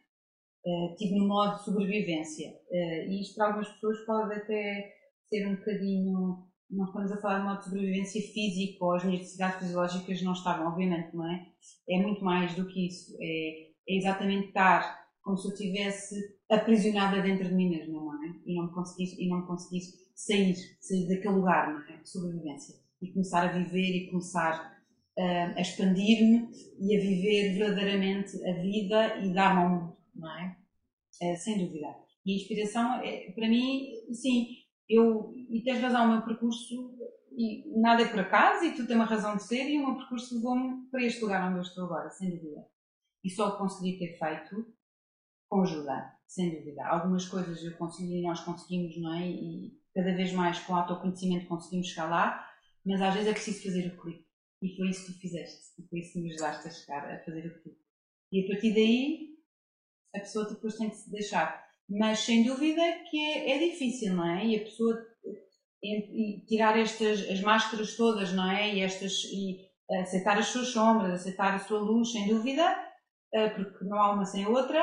Uh, 0.64 0.96
tive 0.96 1.18
no 1.18 1.28
modo 1.28 1.58
de 1.58 1.64
sobrevivência. 1.64 2.48
Uh, 2.70 3.10
e 3.10 3.20
isto 3.20 3.34
para 3.36 3.48
algumas 3.48 3.68
pessoas 3.72 4.06
pode 4.06 4.34
até 4.34 4.94
ser 5.28 5.46
um 5.46 5.56
bocadinho 5.56 6.47
não 6.70 6.84
estamos 6.84 7.10
a 7.12 7.20
falar 7.20 7.54
de 7.54 7.58
de 7.58 7.64
sobrevivência 7.64 8.20
física 8.32 8.84
ou 8.84 8.94
as 8.94 9.04
necessidades 9.04 9.58
fisiológicas 9.58 10.22
não 10.22 10.32
estavam, 10.32 10.68
obviamente, 10.68 11.14
não 11.14 11.30
é? 11.30 11.46
É 11.88 12.02
muito 12.02 12.22
mais 12.24 12.54
do 12.54 12.66
que 12.66 12.86
isso. 12.86 13.16
É, 13.20 13.68
é 13.88 13.96
exatamente 13.96 14.48
estar 14.48 15.08
como 15.22 15.36
se 15.36 15.48
eu 15.48 15.52
estivesse 15.52 16.14
aprisionada 16.50 17.20
dentro 17.22 17.48
de 17.48 17.54
mim 17.54 17.70
mesma, 17.70 18.00
não 18.00 18.24
é? 18.24 18.34
E 18.46 18.54
não 18.54 18.68
conseguisse, 18.68 19.22
e 19.22 19.28
não 19.28 19.46
conseguisse 19.46 19.96
sair, 20.14 20.54
sair 20.80 21.08
daquele 21.08 21.34
lugar, 21.34 21.72
não 21.72 21.94
é? 21.94 22.00
Sobrevivência. 22.04 22.74
E 23.00 23.12
começar 23.12 23.44
a 23.44 23.52
viver 23.52 23.96
e 23.96 24.10
começar 24.10 24.78
uh, 25.18 25.56
a 25.56 25.60
expandir-me 25.60 26.48
e 26.80 26.96
a 26.96 27.00
viver 27.00 27.58
verdadeiramente 27.58 28.36
a 28.46 28.52
vida 28.54 29.18
e 29.18 29.32
dar-me 29.32 29.62
ao 29.62 29.70
mundo, 29.70 29.96
não 30.14 30.38
é? 30.38 30.56
Uh, 31.22 31.36
sem 31.36 31.58
dúvida. 31.58 31.94
E 32.26 32.32
a 32.32 32.36
inspiração, 32.36 33.00
é, 33.02 33.30
para 33.32 33.48
mim, 33.48 33.86
sim, 34.12 34.46
eu, 34.88 35.34
e 35.50 35.62
tens 35.62 35.80
razão, 35.80 36.06
o 36.06 36.12
meu 36.12 36.22
percurso, 36.22 36.96
e 37.36 37.78
nada 37.80 38.02
é 38.02 38.08
por 38.08 38.20
acaso, 38.20 38.64
e 38.64 38.74
tu 38.74 38.86
tens 38.86 38.96
uma 38.96 39.04
razão 39.04 39.36
de 39.36 39.42
ser, 39.42 39.68
e 39.68 39.78
o 39.78 39.86
meu 39.86 39.96
percurso 39.96 40.34
levou-me 40.36 40.88
para 40.90 41.04
este 41.04 41.20
lugar 41.22 41.48
onde 41.48 41.58
eu 41.58 41.62
estou 41.62 41.84
agora, 41.84 42.10
sem 42.10 42.30
dúvida. 42.30 42.66
E 43.22 43.30
só 43.30 43.58
consegui 43.58 43.98
ter 43.98 44.18
feito 44.18 44.74
com 45.48 45.62
ajuda, 45.62 46.12
sem 46.26 46.56
dúvida. 46.56 46.86
Algumas 46.86 47.26
coisas 47.26 47.62
eu 47.62 47.76
consegui, 47.76 48.22
nós 48.22 48.40
conseguimos, 48.40 48.96
não 49.00 49.14
é? 49.14 49.28
E 49.28 49.78
cada 49.94 50.14
vez 50.14 50.32
mais 50.32 50.58
com 50.60 50.74
autoconhecimento 50.74 51.46
conseguimos 51.46 51.88
chegar 51.88 52.08
lá, 52.08 52.48
mas 52.84 53.00
às 53.02 53.14
vezes 53.14 53.28
é 53.28 53.32
preciso 53.32 53.64
fazer 53.64 53.88
o 53.88 54.00
clique. 54.00 54.26
E 54.62 54.76
foi 54.76 54.88
isso 54.88 55.06
que 55.06 55.12
tu 55.12 55.20
fizeste, 55.20 55.72
e 55.78 55.86
foi 55.86 56.00
isso 56.00 56.14
que 56.14 56.20
me 56.20 56.30
ajudaste 56.32 56.66
a 56.66 56.70
chegar 56.70 57.10
a 57.10 57.24
fazer 57.24 57.46
o 57.46 57.62
clique. 57.62 57.80
E 58.32 58.44
a 58.44 58.48
partir 58.48 58.74
daí, 58.74 59.38
a 60.14 60.20
pessoa 60.20 60.48
depois 60.48 60.76
tem 60.76 60.90
que 60.90 60.96
se 60.96 61.10
deixar 61.10 61.67
mas 61.88 62.20
sem 62.20 62.44
dúvida 62.44 62.82
que 63.10 63.18
é, 63.18 63.56
é 63.56 63.70
difícil, 63.70 64.14
não 64.14 64.26
é? 64.28 64.46
E 64.46 64.56
a 64.56 64.64
pessoa 64.64 64.96
e 65.82 66.44
tirar 66.46 66.76
estas 66.78 67.20
as 67.30 67.40
máscaras 67.40 67.96
todas, 67.96 68.32
não 68.32 68.50
é? 68.50 68.74
E 68.74 68.80
estas 68.80 69.24
e 69.24 69.68
aceitar 70.00 70.36
as 70.38 70.46
suas 70.48 70.68
sombras, 70.68 71.12
aceitar 71.12 71.54
a 71.54 71.58
sua 71.58 71.78
luz, 71.80 72.12
sem 72.12 72.28
dúvida, 72.28 72.76
eh, 73.32 73.48
porque 73.50 73.84
não 73.84 73.98
há 74.00 74.12
uma 74.12 74.24
sem 74.24 74.44
a 74.44 74.48
outra. 74.48 74.80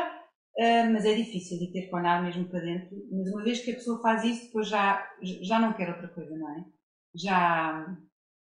uh, 0.57 0.91
mas 0.93 1.05
é 1.05 1.13
difícil 1.13 1.59
de 1.59 1.71
ter 1.71 1.87
que 1.89 1.95
olhar 1.95 2.23
mesmo 2.23 2.45
para 2.49 2.61
dentro. 2.61 2.95
Mas 3.11 3.27
uma 3.29 3.43
vez 3.43 3.59
que 3.63 3.71
a 3.71 3.75
pessoa 3.75 4.01
faz 4.01 4.23
isso, 4.23 4.45
depois 4.45 4.67
já, 4.69 5.05
já 5.41 5.59
não 5.59 5.73
quer 5.73 5.89
outra 5.89 6.07
coisa, 6.09 6.35
não 6.37 6.49
é? 6.57 6.65
Já, 7.15 7.97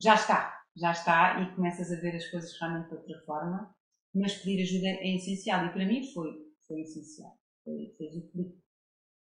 já 0.00 0.14
está, 0.14 0.62
já 0.76 0.92
está 0.92 1.40
e 1.42 1.54
começas 1.54 1.90
a 1.92 2.00
ver 2.00 2.16
as 2.16 2.26
coisas 2.30 2.52
realmente 2.60 2.88
de 2.88 2.94
outra 2.96 3.20
forma. 3.26 3.74
Mas 4.14 4.34
pedir 4.36 4.62
ajuda 4.62 4.88
é 4.88 5.14
essencial 5.16 5.66
e 5.66 5.70
para 5.70 5.86
mim 5.86 6.02
foi, 6.12 6.32
foi 6.66 6.80
essencial. 6.82 7.36
Foi, 7.66 7.92
fez 7.98 8.16
o 8.16 8.30
clique. 8.30 8.62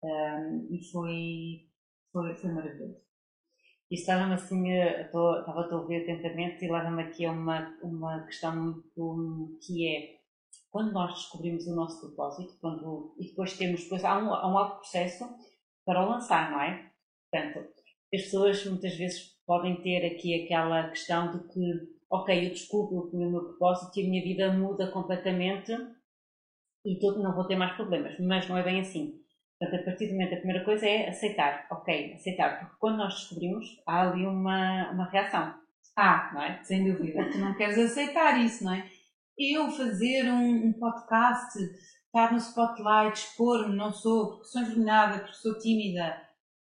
Um, 0.03 0.67
e 0.71 0.83
foi, 0.91 1.69
foi, 2.11 2.35
foi 2.35 2.51
maravilhoso. 2.51 2.99
E 3.91 3.95
estava-me 3.95 4.33
assim, 4.33 4.71
estava 4.71 5.67
a 5.69 5.75
ouvir 5.75 6.01
atentamente 6.01 6.65
e 6.65 6.71
leva-me 6.71 7.03
aqui 7.03 7.25
a 7.25 7.31
uma, 7.31 7.77
uma 7.83 8.25
questão 8.25 8.55
muito 8.55 9.59
que 9.61 9.87
é 9.87 10.21
quando 10.71 10.93
nós 10.93 11.13
descobrimos 11.13 11.67
o 11.67 11.75
nosso 11.75 11.99
propósito, 11.99 12.57
quando, 12.61 13.13
e 13.19 13.27
depois 13.27 13.57
temos, 13.57 13.83
depois 13.83 14.03
há 14.05 14.17
um, 14.17 14.33
há 14.33 14.47
um 14.51 14.57
alto 14.57 14.77
processo 14.77 15.25
para 15.85 16.03
o 16.03 16.09
lançar, 16.09 16.51
não 16.51 16.61
é? 16.61 16.89
Portanto, 17.29 17.69
as 18.13 18.21
pessoas 18.21 18.65
muitas 18.65 18.95
vezes 18.95 19.37
podem 19.45 19.81
ter 19.81 20.05
aqui 20.05 20.43
aquela 20.43 20.89
questão 20.89 21.31
de 21.31 21.53
que, 21.53 21.61
ok, 22.09 22.47
eu 22.47 22.49
descubro 22.51 23.09
o 23.11 23.17
meu 23.17 23.43
propósito 23.43 23.99
e 23.99 24.05
a 24.05 24.09
minha 24.09 24.23
vida 24.23 24.53
muda 24.53 24.89
completamente 24.91 25.73
e 26.85 26.99
todo, 26.99 27.21
não 27.21 27.35
vou 27.35 27.45
ter 27.45 27.55
mais 27.55 27.73
problemas, 27.73 28.17
mas 28.19 28.47
não 28.47 28.57
é 28.57 28.63
bem 28.63 28.79
assim. 28.79 29.19
Portanto, 29.59 29.81
a 29.81 29.85
partir 29.85 30.07
do 30.07 30.13
momento, 30.13 30.33
a 30.33 30.37
primeira 30.37 30.65
coisa 30.65 30.87
é 30.87 31.09
aceitar, 31.09 31.67
ok, 31.69 32.13
aceitar, 32.15 32.59
porque 32.59 32.75
quando 32.79 32.97
nós 32.97 33.13
descobrimos, 33.13 33.65
há 33.85 34.09
ali 34.09 34.25
uma, 34.25 34.91
uma 34.91 35.09
reação. 35.09 35.53
Ah, 35.95 36.31
não 36.33 36.41
é? 36.41 36.63
Sem 36.63 36.83
dúvida. 36.83 37.29
tu 37.31 37.37
não 37.37 37.55
queres 37.55 37.77
aceitar 37.77 38.39
isso, 38.39 38.63
não 38.63 38.73
é? 38.73 38.89
Eu 39.37 39.69
fazer 39.69 40.31
um, 40.31 40.67
um 40.67 40.73
podcast, 40.73 41.59
estar 42.05 42.31
no 42.31 42.37
spotlight, 42.37 43.19
expor-me, 43.19 43.75
não 43.75 43.91
sou, 43.91 44.31
porque 44.31 44.45
sou 44.45 44.61
envergonhada, 44.61 45.19
porque 45.19 45.35
sou 45.35 45.57
tímida, 45.59 46.21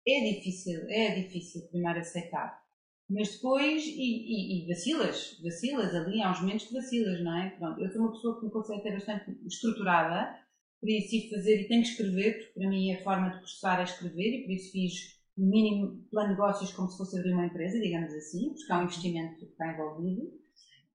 é 0.07 0.33
difícil, 0.33 0.87
é 0.89 1.15
difícil 1.15 1.69
primeiro 1.69 1.99
aceitar. 1.99 2.64
Mas 3.09 3.35
depois, 3.35 3.85
e, 3.85 3.91
e, 3.91 4.65
e, 4.65 4.67
vacilas, 4.67 5.39
vacilas 5.43 5.95
ali, 5.95 6.23
há 6.23 6.31
uns 6.31 6.41
momentos 6.41 6.67
que 6.67 6.75
vacilas, 6.75 7.23
não 7.23 7.37
é? 7.37 7.51
Pronto, 7.51 7.81
eu 7.81 7.91
sou 7.91 8.01
uma 8.03 8.13
pessoa 8.13 8.39
que 8.39 8.47
me 8.47 8.51
consegue 8.51 8.83
ter 8.83 8.93
bastante 8.93 9.31
estruturada, 9.47 10.35
por 10.81 10.89
isso 10.89 11.15
ir 11.15 11.31
fazer 11.31 11.61
e 11.61 11.69
tenho 11.69 11.83
que 11.83 11.89
escrever, 11.89 12.39
porque 12.39 12.61
para 12.61 12.69
mim 12.69 12.93
a 12.93 13.03
forma 13.03 13.31
de 13.31 13.39
processar 13.39 13.81
é 13.81 13.85
escrever 13.85 14.39
e 14.39 14.43
por 14.43 14.53
isso 14.53 14.73
fiz 14.73 14.93
um 15.37 15.49
mínimo 15.51 16.07
plano 16.11 16.29
de 16.29 16.35
negócios 16.35 16.73
como 16.73 16.89
se 16.89 16.97
fosse 16.97 17.19
abrir 17.19 17.33
uma 17.33 17.47
empresa, 17.47 17.79
digamos 17.81 18.13
assim, 18.15 18.55
porque 18.55 18.73
há 18.73 18.79
um 18.79 18.85
investimento 18.85 19.37
que 19.39 19.45
está 19.45 19.73
envolvido. 19.73 20.23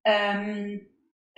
Um, 0.08 0.76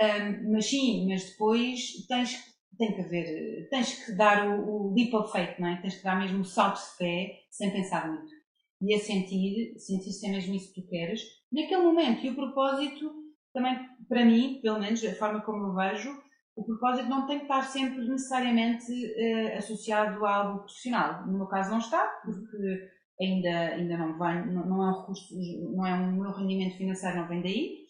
um, 0.02 0.52
mas 0.54 0.66
sim, 0.66 1.06
mas 1.08 1.26
depois 1.32 2.06
tens, 2.08 2.38
tem 2.78 2.94
que 2.94 3.02
haver, 3.02 3.68
tens 3.70 4.06
que 4.06 4.14
dar 4.14 4.48
o, 4.48 4.90
o 4.90 4.94
leap 4.94 5.14
of 5.14 5.32
faith, 5.32 5.60
não 5.60 5.68
é? 5.68 5.82
Tens 5.82 5.96
que 5.96 6.04
dar 6.04 6.20
mesmo 6.20 6.42
o 6.42 6.46
salto 6.46 6.80
de 6.80 6.98
fé 6.98 7.40
sem 7.50 7.72
pensar 7.72 8.08
muito. 8.10 8.41
E 8.82 8.96
a 8.96 9.00
sentir, 9.00 9.78
sentir 9.78 10.12
se 10.12 10.28
é 10.28 10.32
mesmo 10.32 10.56
isso 10.56 10.74
que 10.74 10.82
tu 10.82 10.88
queres, 10.88 11.22
naquele 11.52 11.84
momento. 11.84 12.26
E 12.26 12.30
o 12.30 12.36
propósito, 12.36 13.14
também, 13.54 13.78
para 14.10 14.26
mim, 14.26 14.60
pelo 14.62 14.80
menos, 14.80 15.04
a 15.04 15.14
forma 15.14 15.42
como 15.42 15.68
eu 15.68 15.76
vejo, 15.76 16.12
o 16.56 16.64
propósito 16.64 17.08
não 17.08 17.26
tem 17.28 17.38
que 17.38 17.46
estar 17.46 17.64
sempre 17.64 18.08
necessariamente 18.08 18.92
uh, 18.92 19.58
associado 19.58 20.26
a 20.26 20.36
algo 20.36 20.60
profissional. 20.60 21.26
No 21.28 21.38
meu 21.38 21.48
caso 21.48 21.72
não 21.72 21.80
está, 21.80 22.06
porque 22.24 22.90
ainda, 23.20 23.50
ainda 23.50 23.98
não 23.98 24.18
vem, 24.18 24.54
não, 24.54 24.66
não 24.66 24.84
é 24.84 24.90
um 24.90 25.00
recurso, 25.00 25.36
não 25.76 25.86
é 25.86 25.94
um 25.94 26.12
meu 26.14 26.32
rendimento 26.32 26.78
financeiro, 26.78 27.18
não 27.18 27.28
vem 27.28 27.42
daí. 27.42 27.86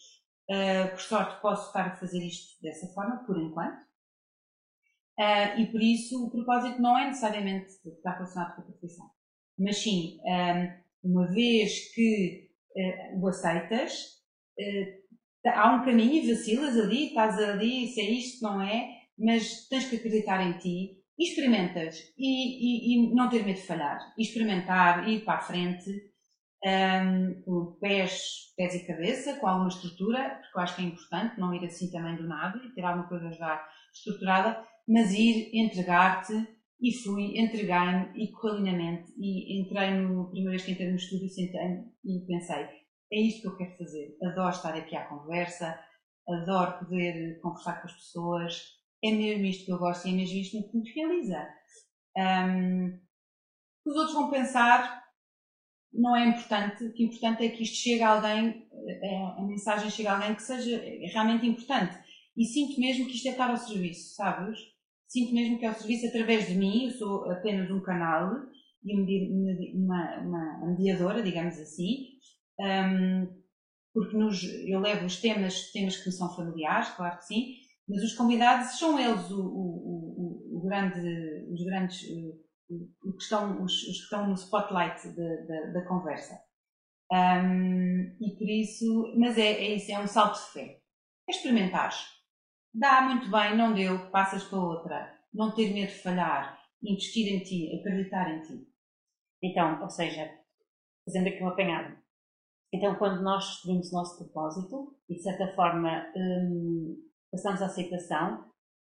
Uh, 0.49 0.91
por 0.91 0.99
sorte 0.99 1.41
posso 1.41 1.67
estar 1.67 1.87
a 1.87 1.95
fazer 1.95 2.19
isto 2.19 2.61
dessa 2.61 2.87
forma, 2.93 3.23
por 3.25 3.41
enquanto. 3.41 3.79
Uh, 5.17 5.59
e 5.59 5.67
por 5.71 5.81
isso 5.81 6.25
o 6.25 6.31
propósito 6.31 6.81
não 6.81 6.97
é 6.97 7.07
necessariamente 7.07 7.67
estar 7.85 8.13
relacionado 8.13 8.55
com 8.55 8.61
a 8.61 8.65
profissão. 8.65 9.09
Mas 9.57 9.77
sim, 9.77 10.17
uma 11.03 11.27
vez 11.31 11.93
que 11.93 12.49
o 13.19 13.27
aceitas, 13.27 13.91
há 15.45 15.75
um 15.75 15.83
caminho 15.83 16.23
e 16.23 16.33
vacilas 16.33 16.77
ali, 16.77 17.07
estás 17.07 17.37
ali, 17.37 17.87
se 17.87 18.01
é 18.01 18.11
isto, 18.11 18.43
não 18.43 18.61
é, 18.61 18.87
mas 19.17 19.67
tens 19.67 19.89
que 19.89 19.95
acreditar 19.95 20.41
em 20.41 20.57
ti, 20.57 21.01
experimentas. 21.19 21.97
E, 22.17 22.27
e, 22.27 23.11
e 23.11 23.15
não 23.15 23.29
ter 23.29 23.43
medo 23.43 23.59
de 23.59 23.65
falhar, 23.65 23.99
e 24.17 24.23
experimentar, 24.23 25.07
ir 25.07 25.23
para 25.23 25.39
a 25.39 25.41
frente, 25.41 25.89
um, 26.63 27.41
com 27.43 27.77
pés, 27.79 28.53
pés 28.55 28.75
e 28.75 28.85
cabeça, 28.85 29.35
com 29.35 29.47
alguma 29.47 29.69
estrutura, 29.69 30.39
porque 30.41 30.57
eu 30.57 30.61
acho 30.61 30.75
que 30.75 30.81
é 30.81 30.85
importante 30.85 31.39
não 31.39 31.53
ir 31.53 31.65
assim 31.65 31.89
também 31.89 32.15
do 32.15 32.27
nada 32.27 32.59
e 32.63 32.73
ter 32.73 32.83
alguma 32.83 33.07
coisa 33.07 33.31
já 33.31 33.67
estruturada, 33.93 34.63
mas 34.87 35.11
ir, 35.11 35.49
entregar-te, 35.53 36.33
e 36.81 36.91
fui, 37.03 37.39
entreguei-me 37.39 38.11
e 38.15 38.31
correu 38.31 38.57
lindamente, 38.57 39.13
e 39.15 39.61
entrei 39.61 39.91
no, 39.91 40.29
primeira 40.29 40.51
vez 40.51 40.65
que 40.65 40.71
entrei 40.71 40.89
no 40.89 40.95
estúdio, 40.95 41.29
sentei 41.29 41.83
e 42.03 42.25
pensei, 42.25 42.65
é 43.13 43.21
isto 43.21 43.41
que 43.41 43.47
eu 43.47 43.57
quero 43.57 43.77
fazer. 43.77 44.17
Adoro 44.23 44.49
estar 44.49 44.73
aqui 44.73 44.95
à 44.95 45.05
conversa, 45.05 45.79
adoro 46.27 46.79
poder 46.79 47.39
conversar 47.41 47.81
com 47.81 47.87
as 47.87 47.93
pessoas. 47.93 48.81
É 49.03 49.11
mesmo 49.11 49.45
isto 49.45 49.65
que 49.65 49.71
eu 49.71 49.77
gosto 49.77 50.07
e 50.07 50.11
é 50.11 50.15
mesmo 50.15 50.37
isto 50.37 50.71
que 50.71 50.77
me 50.77 50.91
realiza. 50.93 51.47
Um, 52.17 52.99
os 53.85 53.95
outros 53.95 54.13
vão 54.13 54.29
pensar, 54.29 55.03
não 55.93 56.15
é 56.15 56.27
importante. 56.27 56.85
O 56.85 56.93
que 56.93 57.03
é 57.03 57.05
importante 57.07 57.45
é 57.45 57.49
que 57.49 57.63
isto 57.63 57.77
chegue 57.77 58.01
a 58.01 58.09
alguém, 58.09 58.67
é, 58.87 59.23
a 59.37 59.41
mensagem 59.41 59.89
chegue 59.89 60.07
a 60.07 60.15
alguém 60.15 60.35
que 60.35 60.43
seja 60.43 60.81
realmente 61.13 61.45
importante. 61.45 61.95
E 62.35 62.45
sinto 62.45 62.79
mesmo 62.79 63.05
que 63.05 63.15
isto 63.15 63.27
é 63.27 63.31
estar 63.31 63.49
ao 63.49 63.57
serviço, 63.57 64.15
sabes? 64.15 64.57
Sinto 65.11 65.33
mesmo 65.33 65.59
que 65.59 65.65
é 65.65 65.67
ao 65.67 65.75
serviço 65.75 66.07
através 66.07 66.47
de 66.47 66.55
mim, 66.55 66.85
eu 66.85 66.91
sou 66.91 67.29
apenas 67.29 67.69
um 67.69 67.81
canal 67.81 68.31
e 68.81 69.75
uma, 69.75 70.19
uma 70.21 70.67
mediadora, 70.67 71.21
digamos 71.21 71.59
assim, 71.59 72.05
um, 72.57 73.27
porque 73.93 74.15
nos, 74.15 74.41
eu 74.65 74.79
levo 74.79 75.05
os 75.05 75.19
temas, 75.19 75.69
temas 75.73 75.97
que 75.97 76.05
me 76.05 76.13
são 76.13 76.33
familiares, 76.33 76.91
claro 76.91 77.17
que 77.17 77.25
sim, 77.25 77.55
mas 77.89 78.01
os 78.03 78.13
convidados 78.13 78.79
são 78.79 78.97
eles 78.97 79.29
o, 79.31 79.41
o, 79.41 80.55
o, 80.55 80.57
o 80.57 80.61
grande, 80.61 81.01
os 81.51 81.61
grandes, 81.65 82.03
o, 83.03 83.11
que 83.11 83.21
estão, 83.21 83.61
os, 83.61 83.73
os, 83.73 83.97
que 83.97 84.03
estão 84.03 84.27
no 84.29 84.35
spotlight 84.35 85.09
da 85.73 85.85
conversa. 85.89 86.39
Um, 87.11 88.15
e 88.21 88.37
por 88.37 88.49
isso, 88.49 89.13
mas 89.17 89.37
é, 89.37 89.51
é 89.51 89.75
isso, 89.75 89.91
é 89.91 89.99
um 89.99 90.07
salto 90.07 90.39
de 90.39 90.53
fé. 90.53 90.79
É 91.27 91.31
experimentar. 91.31 91.91
Dá 92.73 93.01
muito 93.01 93.29
bem, 93.29 93.57
não 93.57 93.73
deu, 93.73 94.09
passas 94.11 94.43
para 94.43 94.59
outra. 94.59 95.19
Não 95.33 95.53
ter 95.53 95.73
medo 95.73 95.91
de 95.91 95.99
falhar, 95.99 96.59
investir 96.81 97.33
em 97.33 97.39
ti, 97.43 97.75
acreditar 97.79 98.29
em 98.33 98.41
ti. 98.41 98.67
Então, 99.43 99.81
ou 99.81 99.89
seja, 99.89 100.29
fazendo 101.05 101.27
aqui 101.27 101.43
um 101.43 101.49
apanhado, 101.49 102.01
então, 102.73 102.95
quando 102.95 103.21
nós 103.21 103.45
descobrimos 103.45 103.91
o 103.91 103.95
nosso 103.95 104.17
propósito 104.17 104.95
e, 105.09 105.15
de 105.15 105.21
certa 105.21 105.53
forma, 105.53 106.05
um, 106.15 106.97
passamos 107.29 107.61
à 107.61 107.65
aceitação, 107.65 108.45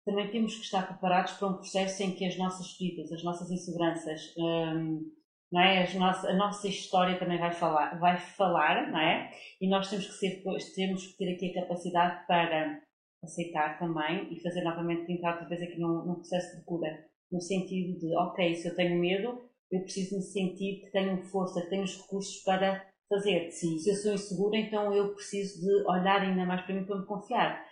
também 0.04 0.30
temos 0.30 0.54
que 0.56 0.62
estar 0.62 0.86
preparados 0.86 1.32
para 1.34 1.48
um 1.48 1.54
processo 1.54 2.02
em 2.02 2.14
que 2.14 2.26
as 2.26 2.36
nossas 2.36 2.76
vidas, 2.76 3.10
as 3.10 3.24
nossas 3.24 3.50
inseguranças, 3.50 4.34
um, 4.36 5.10
não 5.50 5.60
é? 5.60 5.90
Nossas, 5.94 6.24
a 6.26 6.34
nossa 6.34 6.68
história 6.68 7.18
também 7.18 7.38
vai 7.38 7.52
falar, 7.52 7.98
vai 7.98 8.18
falar, 8.18 8.90
não 8.90 8.98
é? 8.98 9.30
E 9.60 9.68
nós 9.68 9.88
temos 9.88 10.06
que, 10.06 10.12
ser, 10.12 10.42
temos 10.74 11.06
que 11.06 11.16
ter 11.16 11.34
aqui 11.34 11.50
a 11.50 11.62
capacidade 11.62 12.26
para 12.26 12.82
aceitar 13.22 13.78
também 13.78 14.32
e 14.32 14.40
fazer 14.42 14.62
novamente, 14.62 15.10
entrar 15.10 15.32
outra 15.32 15.48
vez 15.48 15.62
aqui 15.62 15.78
num, 15.78 16.04
num 16.04 16.14
processo 16.14 16.56
de 16.56 16.64
cura, 16.64 17.06
no 17.30 17.40
sentido 17.40 17.98
de, 17.98 18.16
ok, 18.16 18.54
se 18.56 18.68
eu 18.68 18.74
tenho 18.74 18.98
medo, 18.98 19.40
eu 19.70 19.80
preciso 19.80 20.16
me 20.16 20.22
sentir 20.22 20.80
que 20.80 20.90
tenho 20.90 21.22
força, 21.24 21.62
que 21.62 21.70
tenho 21.70 21.84
os 21.84 21.96
recursos 21.96 22.42
para 22.42 22.84
fazer. 23.08 23.50
Sim. 23.50 23.78
Se 23.78 23.90
eu 23.90 23.96
sou 23.96 24.14
insegura, 24.14 24.58
então 24.58 24.92
eu 24.92 25.14
preciso 25.14 25.60
de 25.60 25.88
olhar 25.88 26.20
ainda 26.20 26.44
mais 26.44 26.60
para 26.62 26.74
mim 26.74 26.84
para 26.84 26.98
me 26.98 27.06
confiar. 27.06 27.64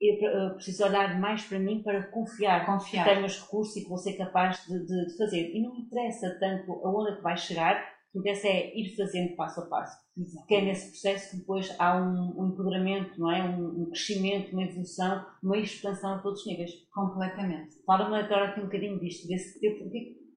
Eu 0.00 0.54
preciso 0.54 0.84
olhar 0.84 1.18
mais 1.18 1.42
para 1.42 1.58
mim 1.58 1.82
para 1.82 2.02
confiar, 2.04 2.66
confiar. 2.66 3.04
que 3.04 3.14
tenho 3.14 3.26
os 3.26 3.40
recursos 3.40 3.76
e 3.76 3.82
que 3.82 3.88
vou 3.88 3.98
ser 3.98 4.12
capaz 4.12 4.64
de, 4.64 4.86
de, 4.86 5.06
de 5.06 5.16
fazer. 5.16 5.50
E 5.50 5.60
não 5.60 5.74
me 5.74 5.82
interessa 5.82 6.38
tanto 6.38 6.70
aonde 6.84 7.12
é 7.12 7.16
que 7.16 7.22
vai 7.22 7.36
chegar, 7.36 7.97
interessa 8.18 8.48
é 8.48 8.76
ir 8.76 8.94
fazendo 8.96 9.34
passo 9.36 9.60
a 9.60 9.66
passo. 9.66 9.96
Exato. 10.16 10.46
Que 10.46 10.54
é 10.54 10.62
nesse 10.62 10.90
processo 10.90 11.30
que 11.30 11.36
depois 11.38 11.74
há 11.78 11.96
um, 11.96 12.34
um 12.40 12.48
empoderamento, 12.48 13.18
não 13.18 13.30
é? 13.30 13.42
Um, 13.44 13.82
um, 13.82 13.90
crescimento, 13.90 14.52
uma 14.52 14.64
evolução, 14.64 15.24
uma 15.42 15.56
expansão 15.56 16.14
a 16.14 16.18
todos 16.18 16.40
os 16.40 16.46
níveis. 16.46 16.70
Completamente. 16.92 17.76
Fala-me 17.86 18.16
agora 18.16 18.48
aqui 18.48 18.60
um 18.60 18.64
bocadinho 18.64 18.98
disto, 18.98 19.28
desse, 19.28 19.58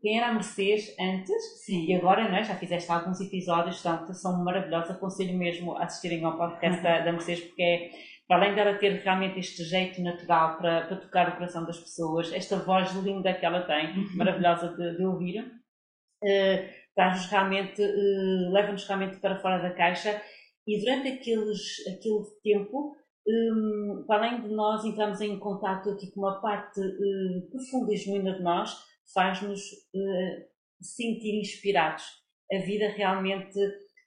quem 0.01 0.17
era 0.17 0.29
a 0.29 0.33
Mercedes 0.33 0.95
antes 1.00 1.63
Sim. 1.63 1.85
e 1.85 1.95
agora 1.95 2.27
não 2.27 2.35
é? 2.35 2.43
já 2.43 2.55
fizeste 2.55 2.91
alguns 2.91 3.21
episódios 3.21 3.79
são, 3.79 4.11
são 4.13 4.43
maravilhosos, 4.43 4.89
aconselho 4.89 5.38
mesmo 5.38 5.77
a 5.77 5.83
assistirem 5.83 6.23
ao 6.23 6.38
podcast 6.38 6.81
da, 6.81 7.01
da 7.05 7.11
Mercedes 7.11 7.45
porque 7.45 7.61
é, 7.61 7.91
para 8.27 8.38
além 8.38 8.55
dela 8.55 8.77
ter 8.79 8.93
realmente 9.03 9.39
este 9.39 9.63
jeito 9.63 10.01
natural 10.01 10.57
para, 10.57 10.88
para 10.88 10.97
tocar 10.97 11.29
o 11.29 11.33
coração 11.33 11.65
das 11.65 11.79
pessoas, 11.79 12.33
esta 12.33 12.57
voz 12.57 12.91
linda 12.95 13.33
que 13.33 13.45
ela 13.45 13.61
tem, 13.61 13.95
uhum. 13.95 14.15
maravilhosa 14.15 14.69
de, 14.69 14.97
de 14.97 15.05
ouvir, 15.05 15.41
uh, 15.41 16.80
traz-nos 16.95 17.25
realmente, 17.27 17.81
uh, 17.81 18.51
leva-nos 18.51 18.86
realmente 18.86 19.17
para 19.17 19.39
fora 19.39 19.62
da 19.62 19.74
caixa 19.74 20.21
e 20.67 20.79
durante 20.79 21.07
aqueles, 21.10 21.60
aquele 21.88 22.24
tempo 22.43 22.95
um, 23.27 24.03
para 24.07 24.27
além 24.27 24.41
de 24.41 24.50
nós 24.53 24.83
entrarmos 24.83 25.21
em 25.21 25.38
contato 25.39 25.89
aqui 25.89 26.12
com 26.12 26.21
uma 26.21 26.41
parte 26.41 26.79
uh, 26.79 27.50
profunda 27.51 27.93
e 27.93 27.98
genuína 27.98 28.36
de 28.36 28.43
nós, 28.43 28.75
faz-nos 29.13 29.62
uh, 29.62 30.45
sentir 30.81 31.39
inspirados. 31.39 32.03
A 32.51 32.57
vida 32.60 32.89
realmente 32.89 33.60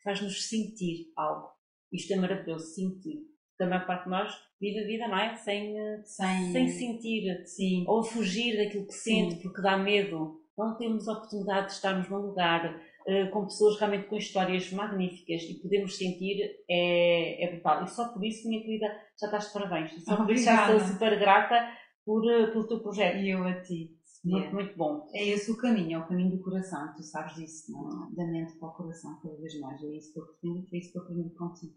faz-nos 0.02 0.48
sentir 0.48 1.12
algo. 1.16 1.48
Isto 1.92 2.12
é 2.12 2.16
maravilhoso, 2.16 2.66
sentir. 2.74 3.22
A 3.60 3.66
maior 3.66 3.86
parte 3.86 4.04
de 4.04 4.10
nós 4.10 4.34
vive 4.60 4.80
a 4.80 4.86
vida, 4.86 5.08
não 5.08 5.18
é? 5.18 5.36
Sem, 5.36 5.74
sem, 6.02 6.52
sem 6.52 6.68
sentir. 6.68 7.46
Sim. 7.46 7.84
Ou 7.86 8.02
fugir 8.02 8.56
daquilo 8.56 8.86
que 8.86 8.92
sente, 8.92 9.36
Sim. 9.36 9.42
porque 9.42 9.62
dá 9.62 9.78
medo. 9.78 10.43
Não 10.56 10.76
temos 10.76 11.08
a 11.08 11.12
oportunidade 11.12 11.66
de 11.66 11.72
estarmos 11.72 12.08
num 12.08 12.18
lugar 12.18 12.74
uh, 12.74 13.30
com 13.32 13.44
pessoas 13.44 13.78
realmente 13.78 14.06
com 14.06 14.16
histórias 14.16 14.70
magníficas 14.72 15.42
e 15.42 15.60
podemos 15.60 15.96
sentir 15.96 16.64
é, 16.70 17.44
é 17.44 17.52
brutal. 17.52 17.84
E 17.84 17.88
só 17.88 18.08
por 18.08 18.24
isso, 18.24 18.48
minha 18.48 18.62
querida, 18.62 18.86
já 19.20 19.26
estás 19.26 19.46
de 19.46 19.52
parabéns. 19.52 19.92
E 19.92 20.00
só 20.00 20.16
por 20.16 20.30
isso 20.30 20.44
já 20.44 20.72
estou 20.72 20.80
super 20.92 21.18
grata 21.18 21.68
por, 22.04 22.24
uh, 22.24 22.52
pelo 22.52 22.68
teu 22.68 22.80
projeto. 22.80 23.16
E 23.18 23.30
eu 23.30 23.42
a 23.44 23.60
ti. 23.60 23.98
Muito, 24.24 24.54
muito 24.54 24.76
bom. 24.76 25.06
É 25.12 25.22
esse 25.22 25.50
o 25.50 25.56
caminho, 25.56 25.98
é 25.98 26.02
o 26.02 26.08
caminho 26.08 26.30
do 26.30 26.42
coração, 26.42 26.94
tu 26.96 27.02
sabes 27.02 27.34
disso, 27.34 27.70
não? 27.70 28.06
É? 28.06 28.14
da 28.14 28.26
mente 28.26 28.58
para 28.58 28.68
o 28.68 28.72
coração, 28.72 29.20
cada 29.22 29.36
vez 29.36 29.60
mais. 29.60 29.82
É 29.82 29.86
isso 29.88 30.14
que 30.14 30.18
eu 30.18 30.24
pretendo, 30.24 30.66
é 30.72 30.78
isso 30.78 30.92
que 30.92 30.98
eu 30.98 31.04
pretendo 31.04 31.34
contigo. 31.34 31.74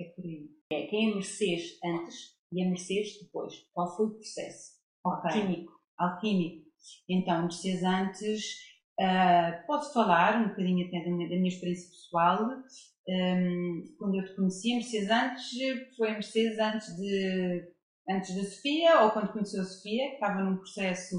É 0.00 0.04
por 0.04 0.24
aí. 0.24 0.48
É 0.72 0.86
quem 0.86 1.10
é 1.10 1.14
Mercedes 1.14 1.78
antes 1.84 2.36
e 2.52 2.62
a 2.62 2.68
Mercedes 2.68 3.20
depois. 3.20 3.68
Qual 3.72 3.96
foi 3.96 4.06
o 4.06 4.14
processo? 4.14 4.80
Okay. 5.04 5.40
Alquímico. 5.40 5.72
Alquímico. 5.98 6.71
Então, 7.08 7.42
Mercedes 7.42 7.82
antes, 7.82 8.42
uh, 9.00 9.66
posso 9.66 9.92
falar 9.92 10.40
um 10.40 10.48
bocadinho 10.48 10.86
até 10.86 11.04
da 11.04 11.10
minha, 11.10 11.28
da 11.28 11.36
minha 11.36 11.48
experiência 11.48 11.88
pessoal. 11.88 12.48
Um, 13.08 13.84
quando 13.98 14.16
eu 14.16 14.24
te 14.24 14.34
conheci, 14.36 14.74
Mercedes 14.74 15.10
antes, 15.10 15.50
foi 15.96 16.12
Mercedes 16.12 16.58
antes 16.58 16.96
de 16.96 17.72
antes 18.08 18.34
da 18.34 18.42
Sofia, 18.42 19.00
ou 19.02 19.10
quando 19.10 19.32
conheceu 19.32 19.62
a 19.62 19.64
Sofia, 19.64 20.08
que 20.08 20.14
estava 20.14 20.42
num 20.42 20.56
processo 20.56 21.16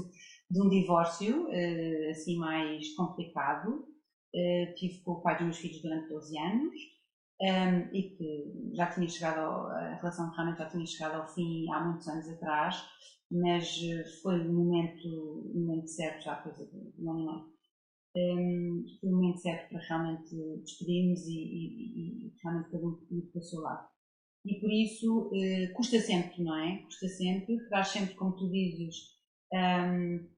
de 0.50 0.62
um 0.62 0.68
divórcio, 0.68 1.46
uh, 1.46 2.10
assim 2.10 2.36
mais 2.36 2.94
complicado. 2.94 3.86
Uh, 4.34 4.74
tive 4.74 5.00
com 5.02 5.12
o 5.12 5.22
pai 5.22 5.34
dos 5.34 5.44
meus 5.44 5.58
filhos 5.58 5.80
durante 5.80 6.08
12 6.08 6.38
anos 6.38 6.74
um, 7.40 7.94
e 7.94 8.16
que 8.16 8.74
já 8.74 8.86
tinha 8.86 9.08
chegado, 9.08 9.38
ao, 9.38 9.66
a 9.68 9.94
relação 9.96 10.30
realmente 10.30 10.58
já 10.58 10.68
tinha 10.68 10.86
chegado 10.86 11.20
ao 11.20 11.28
fim 11.28 11.70
há 11.72 11.80
muitos 11.80 12.06
anos 12.08 12.28
atrás, 12.28 12.82
mas 13.30 13.80
eh, 13.82 14.04
foi 14.22 14.46
o 14.46 14.52
momento, 14.52 15.08
o 15.08 15.58
momento 15.58 15.88
certo, 15.88 16.24
já 16.24 16.36
coisa 16.36 16.68
um 16.98 17.10
ano 17.10 17.54
um, 18.16 18.84
foi 19.00 19.10
o 19.10 19.12
momento 19.12 19.38
certo 19.38 19.68
para 19.70 19.80
realmente 19.80 20.36
despedirmos 20.62 21.26
e, 21.26 21.32
e, 21.32 22.26
e 22.26 22.32
realmente 22.42 22.70
cada 22.70 22.86
um 22.86 22.98
ir 23.10 23.22
para 23.32 23.40
o 23.40 23.42
seu 23.42 23.60
lado. 23.60 23.88
E 24.44 24.60
por 24.60 24.70
isso 24.70 25.28
uh, 25.28 25.74
custa 25.74 25.98
sempre, 25.98 26.42
não 26.42 26.56
é? 26.56 26.82
Custa 26.82 27.08
sempre, 27.08 27.56
traz 27.68 27.88
sempre, 27.88 28.14
como 28.14 28.36
tu 28.36 28.50
dizes, 28.50 28.94
um, 29.52 30.28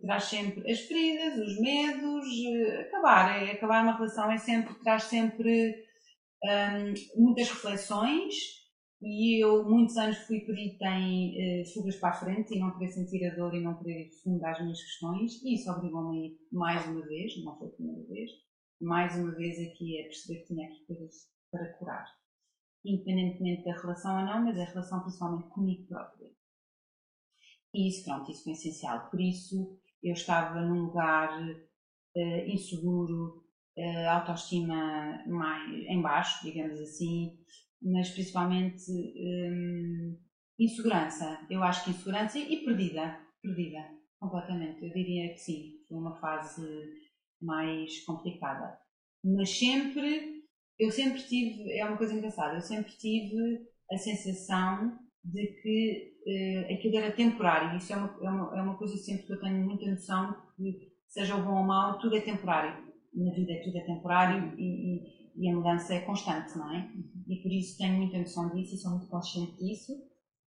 traz 0.00 0.24
sempre 0.24 0.70
as 0.70 0.80
feridas, 0.80 1.38
os 1.38 1.60
medos, 1.60 2.26
uh, 2.26 2.80
acabar, 2.80 3.42
é, 3.42 3.52
acabar 3.52 3.82
uma 3.82 3.96
relação 3.96 4.30
é 4.32 4.38
sempre, 4.38 4.74
traz 4.82 5.04
sempre 5.04 5.84
um, 6.42 7.22
muitas 7.22 7.50
reflexões 7.50 8.63
e 9.04 9.44
eu 9.44 9.68
muitos 9.68 9.98
anos 9.98 10.16
fui 10.26 10.40
perita 10.40 10.86
em 10.86 11.60
uh, 11.60 11.74
fugas 11.74 11.96
para 11.96 12.08
a 12.08 12.14
frente 12.14 12.54
e 12.54 12.58
não 12.58 12.72
querer 12.72 12.90
sentir 12.90 13.22
a 13.26 13.34
dor 13.34 13.54
e 13.54 13.60
não 13.60 13.76
querer 13.76 14.08
fundar 14.22 14.52
as 14.52 14.62
minhas 14.62 14.80
questões 14.80 15.42
e 15.42 15.54
isso 15.54 15.70
obrigou-me 15.70 16.38
mais 16.50 16.86
uma 16.86 17.06
vez, 17.06 17.44
não 17.44 17.54
foi 17.58 17.68
a 17.68 17.72
primeira 17.72 18.02
vez, 18.08 18.30
mais 18.80 19.14
uma 19.16 19.30
vez 19.32 19.58
aqui 19.58 20.00
a 20.00 20.04
perceber 20.04 20.40
que 20.40 20.46
tinha 20.46 20.66
aqui 20.66 20.86
coisas 20.86 21.28
para 21.50 21.72
curar. 21.74 22.06
Independentemente 22.82 23.64
da 23.64 23.78
relação 23.78 24.18
ou 24.18 24.24
não, 24.24 24.44
mas 24.44 24.58
a 24.58 24.64
relação 24.64 25.00
principalmente 25.02 25.48
comigo 25.48 25.86
própria. 25.86 26.30
E 27.74 27.88
isso, 27.88 28.04
pronto, 28.04 28.30
isso 28.30 28.44
foi 28.44 28.52
essencial. 28.52 29.10
Por 29.10 29.20
isso, 29.20 29.78
eu 30.02 30.12
estava 30.12 30.60
num 30.60 30.84
lugar 30.84 31.40
uh, 31.42 32.48
inseguro, 32.48 33.44
uh, 33.76 34.08
autoestima 34.10 35.22
mais 35.26 35.70
em 35.88 36.00
baixo, 36.00 36.44
digamos 36.44 36.78
assim, 36.80 37.36
mas 37.84 38.10
principalmente 38.10 38.90
um, 38.90 40.18
insegurança. 40.58 41.38
Eu 41.50 41.62
acho 41.62 41.84
que 41.84 41.90
insegurança 41.90 42.38
e 42.38 42.64
perdida, 42.64 43.20
perdida, 43.42 43.78
completamente. 44.18 44.82
Eu 44.84 44.92
diria 44.92 45.32
que 45.32 45.38
sim, 45.38 45.74
foi 45.88 45.98
uma 45.98 46.18
fase 46.18 46.62
mais 47.40 48.04
complicada. 48.04 48.78
Mas 49.22 49.50
sempre, 49.50 50.44
eu 50.78 50.90
sempre 50.90 51.22
tive, 51.22 51.78
é 51.78 51.84
uma 51.84 51.96
coisa 51.96 52.14
engraçada, 52.14 52.56
eu 52.56 52.60
sempre 52.60 52.92
tive 52.92 53.66
a 53.90 53.96
sensação 53.96 54.98
de 55.22 55.46
que 55.62 56.14
uh, 56.26 56.74
aquilo 56.74 56.96
era 56.96 57.12
temporário. 57.12 57.76
Isso 57.76 57.92
é 57.92 57.96
uma, 57.96 58.18
é, 58.22 58.30
uma, 58.30 58.58
é 58.58 58.62
uma 58.62 58.76
coisa 58.76 58.96
sempre 58.96 59.26
que 59.26 59.32
eu 59.32 59.40
tenho 59.40 59.64
muita 59.64 59.90
noção 59.90 60.34
que, 60.56 60.92
seja 61.08 61.36
o 61.36 61.44
bom 61.44 61.58
ou 61.58 61.64
mau, 61.64 61.98
tudo 61.98 62.16
é 62.16 62.20
temporário 62.20 62.94
na 63.14 63.32
vida 63.32 63.52
é 63.52 63.62
tudo 63.62 63.78
é 63.78 63.80
temporário 63.82 64.52
e, 64.58 64.96
e, 64.96 65.23
e, 65.36 65.48
a 65.48 65.54
mudança 65.54 65.94
é 65.94 66.00
constante, 66.00 66.56
não 66.56 66.74
é? 66.74 66.90
E 67.26 67.36
por 67.42 67.50
isso 67.50 67.78
tenho 67.78 67.96
muita 67.96 68.18
noção 68.18 68.54
disso 68.54 68.74
e 68.74 68.78
sou 68.78 68.92
muito 68.92 69.08
consciente 69.08 69.56
disso 69.56 69.92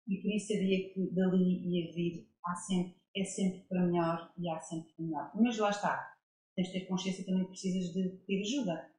e 0.06 0.22
por 0.22 0.30
isso 0.30 0.48
sabia 0.48 0.92
que 0.92 1.10
dali 1.12 1.68
ia 1.68 1.92
vir, 1.92 2.28
há 2.44 2.54
sempre, 2.54 2.96
é 3.14 3.24
sempre 3.24 3.60
para 3.68 3.86
melhor 3.86 4.32
e 4.38 4.48
há 4.48 4.60
sempre 4.60 4.92
para 4.94 5.04
melhor. 5.04 5.30
Mas 5.34 5.58
lá 5.58 5.70
está, 5.70 6.16
tens 6.54 6.68
de 6.68 6.72
ter 6.72 6.86
consciência 6.86 7.24
também 7.24 7.44
que 7.44 7.50
precisas 7.50 7.92
de 7.92 8.08
pedir 8.26 8.40
ajuda. 8.40 8.90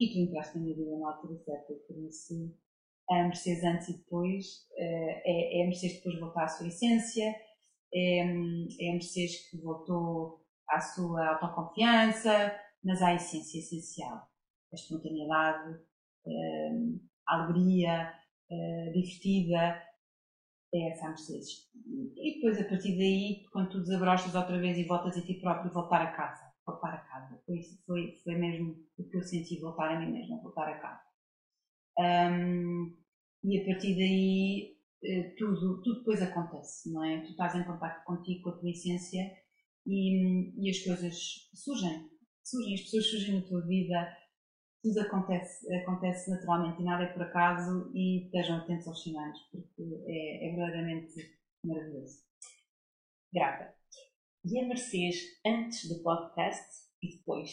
E 0.00 0.12
tu 0.12 0.18
entraste 0.18 0.56
na 0.56 0.64
minha 0.64 0.76
vida 0.76 0.98
na 0.98 1.12
altura 1.12 1.38
certa, 1.44 1.74
por 1.86 1.96
isso 1.96 2.52
a 3.10 3.24
Mercedes 3.24 3.62
antes 3.64 3.88
e 3.88 3.98
depois 3.98 4.66
eh, 4.76 5.22
é, 5.24 5.60
é 5.60 5.62
a 5.62 5.66
Mercedes 5.66 5.96
depois 5.98 6.18
voltar 6.18 6.44
à 6.44 6.48
sua 6.48 6.68
essência, 6.68 7.34
é, 7.92 8.18
é 8.18 8.90
a 8.90 8.92
Mercedes 8.92 9.50
que 9.50 9.58
voltou 9.58 10.44
à 10.68 10.80
sua 10.80 11.34
autoconfiança, 11.34 12.58
mas 12.82 13.02
há 13.02 13.08
a 13.08 13.14
essência 13.14 13.58
essencial. 13.58 14.31
A 14.72 14.74
espontaneidade, 14.74 15.78
a 17.28 17.34
alegria, 17.34 18.12
a 18.50 18.90
divertida, 18.92 19.80
é 20.74 20.90
essa 20.90 21.06
a 21.06 21.08
Mercedes. 21.10 21.68
E 22.16 22.34
depois, 22.34 22.58
a 22.58 22.64
partir 22.64 22.96
daí, 22.96 23.44
quando 23.52 23.70
tu 23.70 23.80
desabrochas 23.80 24.34
outra 24.34 24.58
vez 24.58 24.78
e 24.78 24.84
voltas 24.84 25.16
a 25.16 25.22
ti 25.22 25.34
próprio, 25.34 25.72
voltar 25.72 26.00
a 26.00 26.10
casa. 26.12 26.50
Voltar 26.66 26.94
a 26.94 26.98
casa. 26.98 27.38
Foi, 27.44 27.60
foi, 27.84 28.14
foi 28.24 28.34
mesmo 28.34 28.76
o 28.96 29.04
que 29.04 29.16
eu 29.16 29.22
senti, 29.22 29.58
voltar 29.58 29.90
a 29.90 29.98
mim 29.98 30.10
mesma, 30.10 30.40
voltar 30.40 30.68
a 30.68 30.78
casa. 30.78 31.02
Um, 31.98 32.96
e 33.44 33.60
a 33.60 33.64
partir 33.64 33.94
daí, 33.96 34.76
eh, 35.04 35.34
tudo, 35.36 35.82
tudo 35.82 35.98
depois 35.98 36.22
acontece, 36.22 36.90
não 36.90 37.04
é? 37.04 37.20
Tu 37.20 37.30
estás 37.32 37.54
em 37.54 37.64
contato 37.64 38.02
contigo, 38.04 38.42
com 38.42 38.50
a 38.50 38.52
tua 38.52 38.70
essência 38.70 39.30
e, 39.84 40.52
e 40.64 40.70
as 40.70 40.78
coisas 40.78 41.14
surgem 41.52 42.08
surgem, 42.42 42.74
as 42.74 42.80
pessoas 42.82 43.06
surgem 43.08 43.34
na 43.34 43.46
tua 43.46 43.60
vida, 43.62 44.08
tudo 44.82 45.00
acontece, 45.00 45.72
acontece 45.74 46.30
naturalmente 46.30 46.80
e 46.80 46.84
nada 46.84 47.04
é 47.04 47.12
por 47.12 47.22
acaso 47.22 47.90
e 47.94 48.24
estejam 48.24 48.56
atentos 48.58 48.88
aos 48.88 49.02
sinais, 49.02 49.38
porque 49.50 49.82
é, 50.06 50.48
é 50.48 50.56
verdadeiramente 50.56 51.14
maravilhoso. 51.64 52.18
Grata. 53.32 53.72
E 54.44 54.58
a 54.58 54.66
Mercedes 54.66 55.22
antes 55.46 55.88
do 55.88 56.02
podcast 56.02 56.68
e 57.00 57.16
depois? 57.16 57.50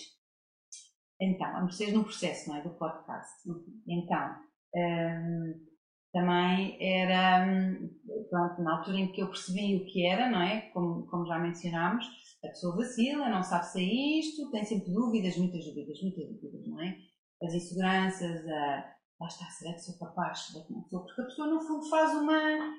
Então, 1.22 1.48
a 1.48 1.62
Mercedes 1.62 1.94
no 1.94 2.04
processo, 2.04 2.50
não 2.50 2.58
é? 2.58 2.64
Do 2.64 2.72
podcast. 2.72 3.48
Então, 3.88 4.36
hum, 4.76 5.68
também 6.12 6.78
era, 6.82 7.46
hum, 7.46 7.90
pronto, 8.30 8.62
na 8.64 8.78
altura 8.78 8.98
em 8.98 9.12
que 9.12 9.22
eu 9.22 9.28
percebi 9.28 9.76
o 9.76 9.86
que 9.86 10.06
era, 10.06 10.30
não 10.30 10.42
é? 10.42 10.62
Como, 10.72 11.06
como 11.08 11.28
já 11.28 11.38
mencionámos, 11.38 12.06
a 12.44 12.48
pessoa 12.48 12.76
vacila, 12.76 13.30
não 13.30 13.44
sabe 13.44 13.66
se 13.68 13.80
é 13.80 14.20
isto, 14.20 14.50
tem 14.50 14.64
sempre 14.66 14.92
dúvidas, 14.92 15.38
muitas 15.38 15.64
dúvidas, 15.66 16.02
muitas 16.02 16.26
dúvidas, 16.28 16.68
não 16.68 16.82
é? 16.82 16.98
As 17.44 17.54
inseguranças, 17.54 18.48
a. 18.48 18.96
Lá 19.20 19.28
está, 19.28 19.46
será 19.46 19.74
que 19.74 19.82
sou 19.82 19.98
capaz? 19.98 20.40
Será 20.40 20.66
que 20.66 20.74
não 20.74 20.84
sou? 20.86 21.02
Porque 21.04 21.22
a 21.22 21.26
pessoa, 21.26 21.48
no 21.48 21.62
fundo, 21.62 21.90
faz 21.90 22.14
uma. 22.14 22.74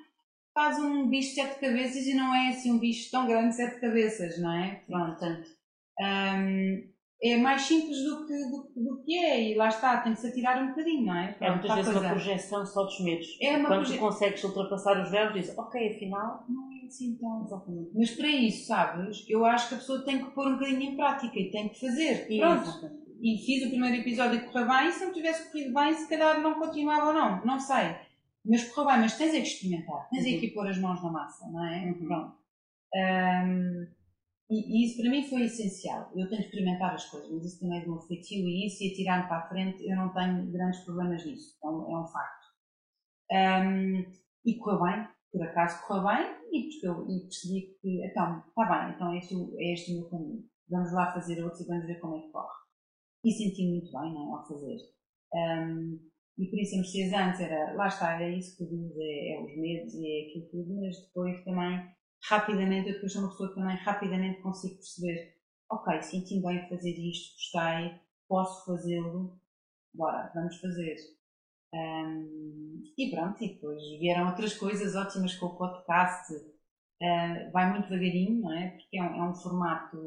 faz 0.53 0.79
um 0.79 1.07
bicho 1.07 1.29
de 1.29 1.35
sete 1.35 1.59
cabeças 1.59 2.05
e 2.05 2.13
não 2.13 2.33
é 2.33 2.49
assim 2.49 2.71
um 2.71 2.79
bicho 2.79 3.11
tão 3.11 3.27
grande 3.27 3.49
de 3.49 3.55
sete 3.55 3.79
cabeças, 3.79 4.39
não 4.39 4.51
é? 4.51 4.83
Pronto, 4.87 5.19
portanto. 5.19 5.49
É 7.23 7.37
mais 7.37 7.61
simples 7.61 8.03
do 8.03 8.25
que, 8.25 8.33
do, 8.33 8.71
do, 8.75 9.03
que 9.03 9.15
é, 9.15 9.51
e 9.51 9.55
lá 9.55 9.67
está, 9.67 10.01
tem 10.01 10.13
que 10.13 10.19
se 10.19 10.27
atirar 10.27 10.59
um 10.63 10.69
bocadinho, 10.69 11.05
não 11.05 11.15
é? 11.15 11.33
Pronto, 11.33 11.43
é 11.43 11.51
muitas 11.51 11.75
vezes 11.75 11.91
uma 11.91 12.09
projeção 12.09 12.65
só 12.65 12.83
dos 12.83 12.99
medos. 13.01 13.37
É 13.39 13.57
uma 13.57 13.67
Quando 13.67 13.83
proje... 13.83 13.99
consegues 13.99 14.43
ultrapassar 14.43 14.99
os 14.99 15.11
véus, 15.11 15.31
dizes, 15.31 15.55
ok, 15.55 15.95
afinal, 15.95 16.43
não 16.49 16.71
é 16.71 16.87
assim 16.87 17.15
tão. 17.17 17.43
Exatamente. 17.45 17.91
Mas 17.93 18.09
para 18.09 18.27
isso, 18.27 18.65
sabes, 18.65 19.23
eu 19.29 19.45
acho 19.45 19.69
que 19.69 19.75
a 19.75 19.77
pessoa 19.77 20.03
tem 20.03 20.23
que 20.23 20.31
pôr 20.31 20.47
um 20.47 20.53
bocadinho 20.53 20.81
em 20.81 20.95
prática 20.95 21.39
e 21.39 21.51
tem 21.51 21.69
que 21.69 21.79
fazer. 21.79 22.25
Pronto. 22.39 23.01
E 23.21 23.37
fiz 23.45 23.65
o 23.65 23.69
primeiro 23.69 23.97
episódio 23.97 24.39
e 24.39 24.41
correu 24.41 24.67
bem, 24.67 24.89
e 24.89 24.91
se 24.91 25.05
não 25.05 25.13
tivesse 25.13 25.51
corrido 25.51 25.73
bem, 25.73 25.93
se 25.93 26.09
calhar 26.09 26.41
não 26.41 26.55
continuava 26.55 27.07
ou 27.07 27.13
não, 27.13 27.45
não 27.45 27.59
sei. 27.59 27.95
Mas 28.43 28.63
correu 28.69 28.91
bem, 28.91 29.01
mas 29.01 29.17
tens 29.17 29.35
é 29.35 29.41
que 29.41 29.47
experimentar, 29.47 30.09
tens 30.09 30.25
uhum. 30.25 30.35
é 30.35 30.39
que 30.39 30.47
pôr 30.49 30.67
as 30.67 30.79
mãos 30.79 31.03
na 31.03 31.11
massa, 31.11 31.47
não 31.51 31.63
é? 31.63 31.85
Uhum. 31.85 32.07
Pronto. 32.07 32.37
Um, 32.95 33.87
e, 34.49 34.81
e, 34.81 34.85
isso 34.85 35.01
para 35.01 35.11
mim 35.11 35.23
foi 35.23 35.43
essencial. 35.43 36.11
Eu 36.15 36.27
tenho 36.27 36.41
que 36.41 36.47
experimentar 36.47 36.93
as 36.93 37.05
coisas, 37.05 37.31
mas 37.31 37.45
isso 37.45 37.59
também 37.59 37.79
é 37.79 37.85
do 37.85 37.91
meu 37.91 38.01
feitio 38.01 38.47
e 38.47 38.65
isso 38.65 38.83
e 38.83 38.93
tirar-me 38.93 39.27
para 39.27 39.37
a 39.37 39.47
frente, 39.47 39.87
eu 39.87 39.95
não 39.95 40.09
tenho 40.09 40.51
grandes 40.51 40.81
problemas 40.81 41.23
nisso. 41.25 41.57
É 41.63 41.67
um, 41.67 41.91
é 41.91 42.01
um 42.01 42.07
facto. 42.07 42.47
Um, 43.31 44.05
e 44.43 44.55
correu 44.57 44.81
bem, 44.81 45.07
por 45.31 45.43
acaso 45.43 45.87
correu 45.87 46.03
bem, 46.03 46.35
e, 46.51 46.85
eu, 46.85 47.07
e 47.07 47.21
percebi 47.21 47.77
que, 47.81 48.05
então, 48.05 48.43
está 48.45 48.65
bem, 48.65 48.95
então 48.95 49.13
é 49.13 49.19
este, 49.19 49.35
é 49.35 49.73
este 49.73 49.93
o 49.93 49.99
meu 49.99 50.09
caminho. 50.09 50.43
Vamos 50.69 50.91
lá 50.91 51.13
fazer 51.13 51.41
outros 51.41 51.61
e 51.61 51.67
vamos 51.67 51.85
ver 51.85 51.99
como 51.99 52.17
é 52.17 52.21
que 52.21 52.31
corre. 52.31 52.61
E 53.23 53.31
senti 53.31 53.67
muito 53.67 53.91
bem, 53.91 54.13
não, 54.13 54.35
é, 54.35 54.39
ao 54.39 54.47
fazer. 54.47 54.77
Um, 55.33 55.99
e 56.37 56.47
por 56.47 56.59
isso, 56.59 56.83
seis 56.85 57.13
anos, 57.13 57.39
era, 57.39 57.73
lá 57.75 57.87
está, 57.87 58.15
era 58.15 58.29
isso 58.29 58.57
que 58.57 58.65
diz, 58.65 58.97
é, 58.97 59.33
é 59.33 59.43
os 59.43 59.55
medos 59.57 59.93
e 59.93 60.07
é 60.07 60.29
aquilo 60.29 60.49
tudo, 60.49 60.81
mas 60.81 60.99
depois 61.05 61.43
também, 61.43 61.87
rapidamente, 62.23 62.87
eu 62.89 62.93
depois 62.95 63.13
sou 63.13 63.21
uma 63.21 63.29
pessoa 63.29 63.49
que 63.49 63.55
também 63.55 63.75
rapidamente 63.77 64.41
consigo 64.41 64.75
perceber, 64.75 65.35
ok, 65.69 66.01
senti 66.01 66.41
bem 66.41 66.67
fazer 66.67 66.91
isto, 66.91 67.35
gostei, 67.35 67.99
posso 68.27 68.65
fazê-lo, 68.65 69.39
bora, 69.93 70.31
vamos 70.33 70.59
fazer. 70.59 70.95
Um, 71.73 72.83
e 72.97 73.09
pronto, 73.11 73.41
e 73.43 73.53
depois 73.53 73.81
vieram 73.99 74.27
outras 74.27 74.53
coisas 74.55 74.95
ótimas 74.95 75.35
com 75.35 75.45
o 75.47 75.57
podcast. 75.57 76.33
Uh, 77.01 77.51
vai 77.51 77.67
muito 77.67 77.89
devagarinho, 77.89 78.41
não 78.41 78.53
é? 78.53 78.69
Porque 78.69 78.97
é 78.97 79.01
um, 79.01 79.15
é 79.15 79.29
um, 79.29 79.33
formato 79.33 79.97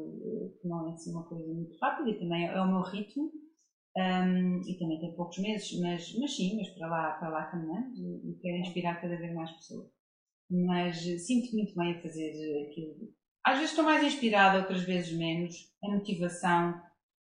que 0.61 0.67
não 0.67 0.87
é 0.87 0.93
assim 0.93 1.11
uma 1.11 1.23
coisa 1.23 1.45
muito 1.53 1.77
rápida 1.77 2.09
e 2.09 2.17
também 2.17 2.45
é 2.45 2.61
o 2.61 2.67
meu 2.67 2.81
ritmo. 2.81 3.29
Um, 3.97 4.61
e 4.65 4.77
também 4.77 4.99
tem 4.99 5.13
poucos 5.13 5.37
meses, 5.39 5.77
mas, 5.79 6.17
mas 6.17 6.35
sim, 6.35 6.55
mas 6.57 6.69
para 6.69 6.87
lá, 6.87 7.11
para 7.13 7.29
lá 7.29 7.45
caminhamos 7.45 7.97
e, 7.97 8.29
e 8.29 8.37
quero 8.41 8.57
inspirar 8.57 9.01
cada 9.01 9.17
vez 9.17 9.33
mais 9.33 9.51
pessoas. 9.51 9.89
Mas 10.49 10.97
sinto 11.25 11.53
muito 11.53 11.75
bem 11.75 11.93
a 11.93 12.01
fazer 12.01 12.67
aquilo. 12.69 12.95
Às 13.43 13.55
vezes 13.55 13.71
estou 13.71 13.85
mais 13.85 14.03
inspirada, 14.03 14.59
outras 14.59 14.83
vezes 14.83 15.17
menos. 15.17 15.53
A 15.83 15.89
motivação, 15.89 16.81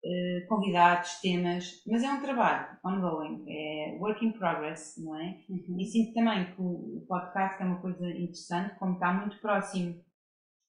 eh, 0.06 0.44
convidados, 0.46 1.18
temas, 1.22 1.82
mas 1.86 2.02
é 2.02 2.12
um 2.12 2.20
trabalho 2.20 2.76
ongoing, 2.84 3.42
é 3.48 3.96
work 3.98 4.22
in 4.22 4.32
progress, 4.32 5.02
não 5.02 5.16
é? 5.16 5.38
Uhum. 5.48 5.80
E 5.80 5.86
sinto 5.86 6.12
também 6.12 6.44
que 6.44 6.60
o 6.60 7.06
podcast 7.08 7.62
é 7.62 7.64
uma 7.64 7.80
coisa 7.80 8.06
interessante, 8.10 8.78
como 8.78 8.92
está 8.94 9.14
muito 9.14 9.40
próximo, 9.40 9.94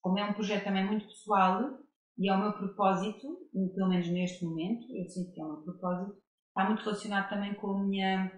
como 0.02 0.18
é 0.18 0.24
um 0.24 0.32
projeto 0.32 0.64
também 0.64 0.86
muito 0.86 1.06
pessoal 1.08 1.80
e 2.18 2.30
é 2.30 2.34
o 2.34 2.40
meu 2.40 2.54
propósito, 2.54 3.28
pelo 3.76 3.90
menos 3.90 4.08
neste 4.08 4.46
momento, 4.46 4.86
eu 4.96 5.06
sinto 5.10 5.34
que 5.34 5.42
é 5.42 5.44
o 5.44 5.50
meu 5.50 5.64
propósito, 5.64 6.16
está 6.48 6.66
muito 6.70 6.84
relacionado 6.86 7.28
também 7.28 7.56
com 7.56 7.72
a 7.72 7.84
minha, 7.84 8.32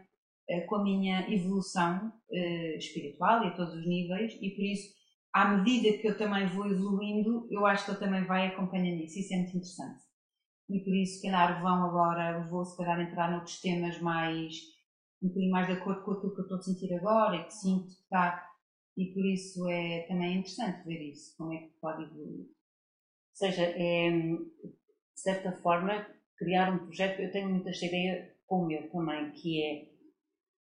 eh, 0.50 0.62
com 0.62 0.78
a 0.78 0.84
minha 0.84 1.32
evolução 1.32 2.08
uh, 2.08 2.78
espiritual 2.78 3.44
e 3.44 3.50
a 3.50 3.56
todos 3.56 3.76
os 3.76 3.88
níveis 3.88 4.34
e 4.42 4.50
por 4.50 4.64
isso 4.64 4.98
à 5.32 5.46
medida 5.58 5.96
que 6.00 6.08
eu 6.08 6.18
também 6.18 6.48
vou 6.48 6.66
evoluindo, 6.66 7.48
eu 7.52 7.68
acho 7.68 7.86
que 7.86 7.92
ele 7.92 8.00
também 8.00 8.26
vai 8.26 8.48
acompanhando 8.48 9.04
isso. 9.04 9.20
Isso 9.20 9.36
é 9.36 9.38
muito 9.38 9.50
interessante 9.50 10.07
e 10.70 10.80
por 10.80 10.94
isso, 10.94 11.16
se 11.16 11.22
calhar, 11.24 11.62
vão 11.62 11.86
agora, 11.86 12.46
vou 12.50 12.66
se 12.66 12.76
calhar 12.76 13.00
entrar 13.00 13.32
noutros 13.32 13.62
temas 13.62 14.00
mais, 14.02 14.56
um 15.22 15.28
bocadinho 15.28 15.52
mais 15.52 15.68
de 15.68 15.74
acordo 15.74 16.04
com 16.04 16.12
aquilo 16.12 16.34
que 16.34 16.40
eu 16.42 16.44
estou 16.44 16.58
a 16.58 16.62
sentir 16.62 16.94
agora 16.94 17.36
e 17.38 17.44
que 17.46 17.54
sinto 17.54 17.88
que 17.88 18.02
está, 18.02 18.48
e 18.98 19.06
por 19.14 19.26
isso 19.26 19.70
é 19.70 20.06
também 20.08 20.40
interessante 20.40 20.86
ver 20.86 21.12
isso, 21.12 21.36
como 21.38 21.54
é 21.54 21.58
que 21.58 21.80
pode 21.80 22.04
evoluir. 22.04 22.48
Ou 22.48 23.36
seja, 23.36 23.64
é, 23.64 24.12
de 24.12 25.22
certa 25.22 25.52
forma, 25.52 26.06
criar 26.36 26.74
um 26.74 26.80
projeto, 26.80 27.22
eu 27.22 27.32
tenho 27.32 27.50
muita 27.50 27.70
ideia 27.70 28.36
com 28.46 28.64
o 28.64 28.68
meu 28.68 28.90
também, 28.90 29.32
que 29.32 29.64
é 29.64 29.98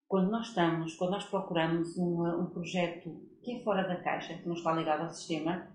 quando 0.09 0.31
nós 0.31 0.49
estamos, 0.49 0.95
quando 0.95 1.13
nós 1.13 1.25
procuramos 1.25 1.97
um, 1.97 2.43
um 2.43 2.47
projeto 2.51 3.11
que 3.43 3.57
é 3.57 3.63
fora 3.63 3.89
da 3.89 3.97
caixa, 4.03 4.37
que 4.39 4.47
não 4.47 4.55
está 4.55 4.73
ligado 4.73 5.03
ao 5.03 5.11
sistema, 5.11 5.72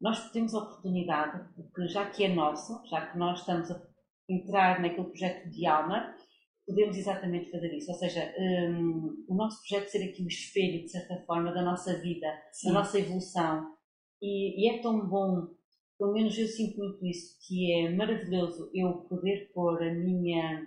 nós 0.00 0.30
temos 0.30 0.54
a 0.54 0.58
oportunidade, 0.58 1.52
porque 1.54 1.86
já 1.88 2.08
que 2.08 2.24
é 2.24 2.34
nosso, 2.34 2.80
já 2.88 3.06
que 3.06 3.18
nós 3.18 3.40
estamos 3.40 3.70
a 3.70 3.82
entrar 4.28 4.80
naquele 4.80 5.08
projeto 5.08 5.50
de 5.50 5.66
alma, 5.66 6.14
podemos 6.66 6.96
exatamente 6.96 7.50
fazer 7.50 7.76
isso. 7.76 7.90
Ou 7.90 7.98
seja, 7.98 8.34
um, 8.38 9.24
o 9.28 9.34
nosso 9.34 9.60
projeto 9.60 9.88
ser 9.88 10.08
aqui 10.08 10.22
o 10.22 10.28
espelho, 10.28 10.84
de 10.84 10.90
certa 10.90 11.22
forma, 11.26 11.52
da 11.52 11.62
nossa 11.62 11.98
vida, 12.00 12.26
Sim. 12.52 12.68
da 12.68 12.74
nossa 12.74 12.98
evolução. 12.98 13.74
E, 14.22 14.64
e, 14.64 14.70
é 14.70 14.80
tão 14.80 15.06
bom, 15.08 15.48
pelo 15.98 16.12
menos 16.12 16.38
eu 16.38 16.46
sinto 16.46 16.78
muito 16.78 17.04
isso, 17.04 17.36
que 17.46 17.72
é 17.72 17.90
maravilhoso 17.90 18.70
eu 18.72 19.02
poder 19.08 19.50
pôr 19.52 19.82
a 19.82 19.92
minha, 19.92 20.66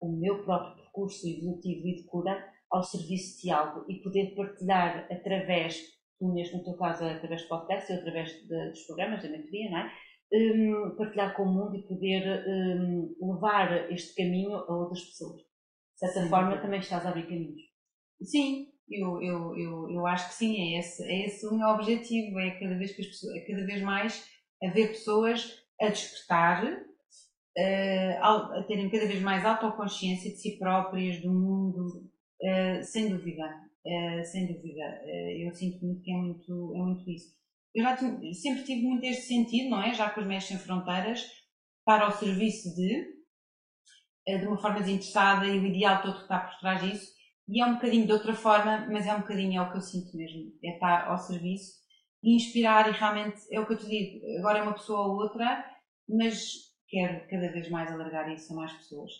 o 0.00 0.16
meu 0.16 0.44
próprio 0.44 0.76
percurso 0.76 1.26
evolutivo 1.28 1.88
e 1.88 1.96
de 1.96 2.04
cura 2.04 2.48
ao 2.70 2.82
serviço 2.82 3.42
de 3.42 3.50
algo 3.50 3.84
e 3.90 3.96
poder 3.96 4.34
partilhar 4.34 5.08
através 5.10 5.99
mesmo 6.22 6.58
no 6.58 6.64
teu 6.64 6.74
caso 6.74 7.04
através 7.04 7.42
do 7.42 7.48
podcast 7.48 7.92
e 7.92 7.96
através 7.96 8.30
de, 8.46 8.70
dos 8.70 8.82
programas 8.86 9.22
da 9.22 9.28
mentoria, 9.28 9.70
não 9.70 9.78
é? 9.78 9.92
Um, 10.32 10.94
partilhar 10.96 11.34
com 11.34 11.42
o 11.42 11.52
mundo 11.52 11.76
e 11.76 11.88
poder 11.88 12.44
um, 12.46 13.16
levar 13.20 13.90
este 13.90 14.14
caminho 14.14 14.54
a 14.54 14.76
outras 14.76 15.02
pessoas. 15.02 15.40
De 15.40 15.98
certa 15.98 16.22
sim, 16.22 16.28
forma, 16.28 16.60
também 16.60 16.78
estás 16.78 17.04
a 17.04 17.08
abrir 17.08 17.24
caminhos. 17.24 17.62
Sim, 18.22 18.68
eu, 18.88 19.22
eu, 19.22 19.58
eu, 19.58 19.90
eu 19.90 20.06
acho 20.06 20.28
que 20.28 20.34
sim, 20.34 20.74
é 20.74 20.78
esse, 20.78 21.02
é 21.04 21.26
esse 21.26 21.46
o 21.46 21.56
meu 21.56 21.68
objetivo, 21.68 22.38
é 22.38 22.50
cada 22.58 22.76
vez, 22.76 22.92
que 22.92 23.02
as 23.02 23.08
pessoas, 23.08 23.36
é 23.36 23.40
cada 23.40 23.66
vez 23.66 23.82
mais 23.82 24.28
haver 24.62 24.88
pessoas 24.88 25.64
a 25.80 25.88
despertar, 25.88 26.64
uh, 26.64 28.24
a 28.24 28.64
terem 28.66 28.90
cada 28.90 29.06
vez 29.06 29.20
mais 29.20 29.44
autoconsciência 29.44 30.30
de 30.30 30.36
si 30.36 30.58
próprias, 30.58 31.20
do 31.22 31.32
mundo, 31.32 32.08
uh, 32.42 32.82
sem 32.82 33.08
dúvida. 33.08 33.69
Uh, 33.86 34.24
sem 34.24 34.46
dúvida. 34.46 35.02
Uh, 35.04 35.46
eu 35.46 35.54
sinto 35.54 35.84
muito 35.84 36.02
que 36.02 36.12
é 36.12 36.16
muito, 36.16 36.74
é 36.74 36.78
muito 36.78 37.10
isso. 37.10 37.34
Eu 37.74 37.82
já 37.82 37.96
sempre 37.96 38.64
tive 38.64 38.82
muito 38.82 39.04
este 39.04 39.22
sentido, 39.22 39.70
não 39.70 39.82
é? 39.82 39.94
Já 39.94 40.10
com 40.10 40.20
os 40.20 40.26
Mestres 40.26 40.58
Sem 40.58 40.66
Fronteiras, 40.66 41.20
estar 41.20 42.02
ao 42.02 42.12
serviço 42.12 42.74
de, 42.74 43.02
uh, 44.28 44.38
de 44.38 44.46
uma 44.46 44.58
forma 44.58 44.80
desinteressada 44.80 45.46
e 45.46 45.58
o 45.58 45.66
ideal 45.66 46.02
todo 46.02 46.16
que 46.16 46.22
está 46.22 46.38
por 46.40 46.58
trás 46.58 46.82
disso. 46.82 47.10
E 47.48 47.60
é 47.60 47.66
um 47.66 47.74
bocadinho 47.74 48.06
de 48.06 48.12
outra 48.12 48.34
forma, 48.34 48.86
mas 48.90 49.06
é 49.06 49.14
um 49.14 49.20
bocadinho, 49.20 49.60
é 49.60 49.62
o 49.62 49.70
que 49.70 49.78
eu 49.78 49.82
sinto 49.82 50.16
mesmo. 50.16 50.52
É 50.62 50.74
estar 50.74 51.08
ao 51.08 51.18
serviço 51.18 51.80
e 52.22 52.36
inspirar 52.36 52.88
e 52.88 52.92
realmente, 52.92 53.40
é 53.50 53.58
o 53.58 53.66
que 53.66 53.72
eu 53.72 53.78
te 53.78 53.88
digo, 53.88 54.20
agora 54.38 54.58
é 54.58 54.62
uma 54.62 54.74
pessoa 54.74 55.06
ou 55.06 55.22
outra, 55.22 55.64
mas 56.08 56.38
quero 56.88 57.26
cada 57.28 57.50
vez 57.50 57.70
mais 57.70 57.90
alargar 57.90 58.30
isso 58.32 58.52
a 58.52 58.56
mais 58.56 58.72
pessoas. 58.74 59.10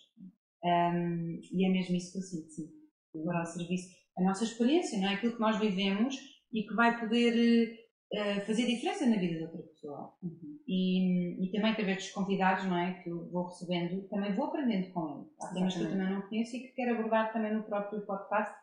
Um, 0.63 1.41
e 1.53 1.67
é 1.67 1.71
mesmo 1.71 1.97
isso 1.97 2.13
que 2.13 2.19
eu 2.19 2.23
sinto, 2.23 2.51
sim. 2.51 2.80
Agora 3.15 3.41
ao 3.41 3.47
serviço 3.47 3.89
a 4.17 4.23
nossa 4.23 4.45
experiência, 4.45 4.99
não 4.99 5.09
é? 5.09 5.15
aquilo 5.15 5.35
que 5.35 5.41
nós 5.41 5.59
vivemos 5.59 6.17
e 6.53 6.63
que 6.63 6.75
vai 6.75 6.99
poder 6.99 7.79
uh, 8.13 8.41
fazer 8.47 8.67
diferença 8.67 9.07
na 9.07 9.17
vida 9.17 9.37
de 9.37 9.45
outra 9.45 9.63
pessoa. 9.63 10.15
Uhum. 10.23 10.59
E, 10.67 11.47
e 11.47 11.53
também 11.53 11.73
através 11.73 11.99
dos 11.99 12.11
convidados 12.13 12.65
não 12.65 12.77
é? 12.77 12.95
que 13.03 13.11
eu 13.11 13.31
vou 13.31 13.47
recebendo, 13.47 14.09
também 14.09 14.35
vou 14.35 14.47
aprendendo 14.47 14.93
com 14.93 15.09
eles. 15.09 15.29
Há 15.41 15.55
temas 15.55 15.75
que 15.75 15.83
eu 15.83 15.91
também 15.91 16.11
não 16.11 16.23
conheço 16.23 16.57
e 16.57 16.61
que 16.61 16.75
quero 16.75 16.99
abordar 16.99 17.33
também 17.33 17.55
no 17.55 17.63
próprio 17.63 18.01
podcast 18.03 18.55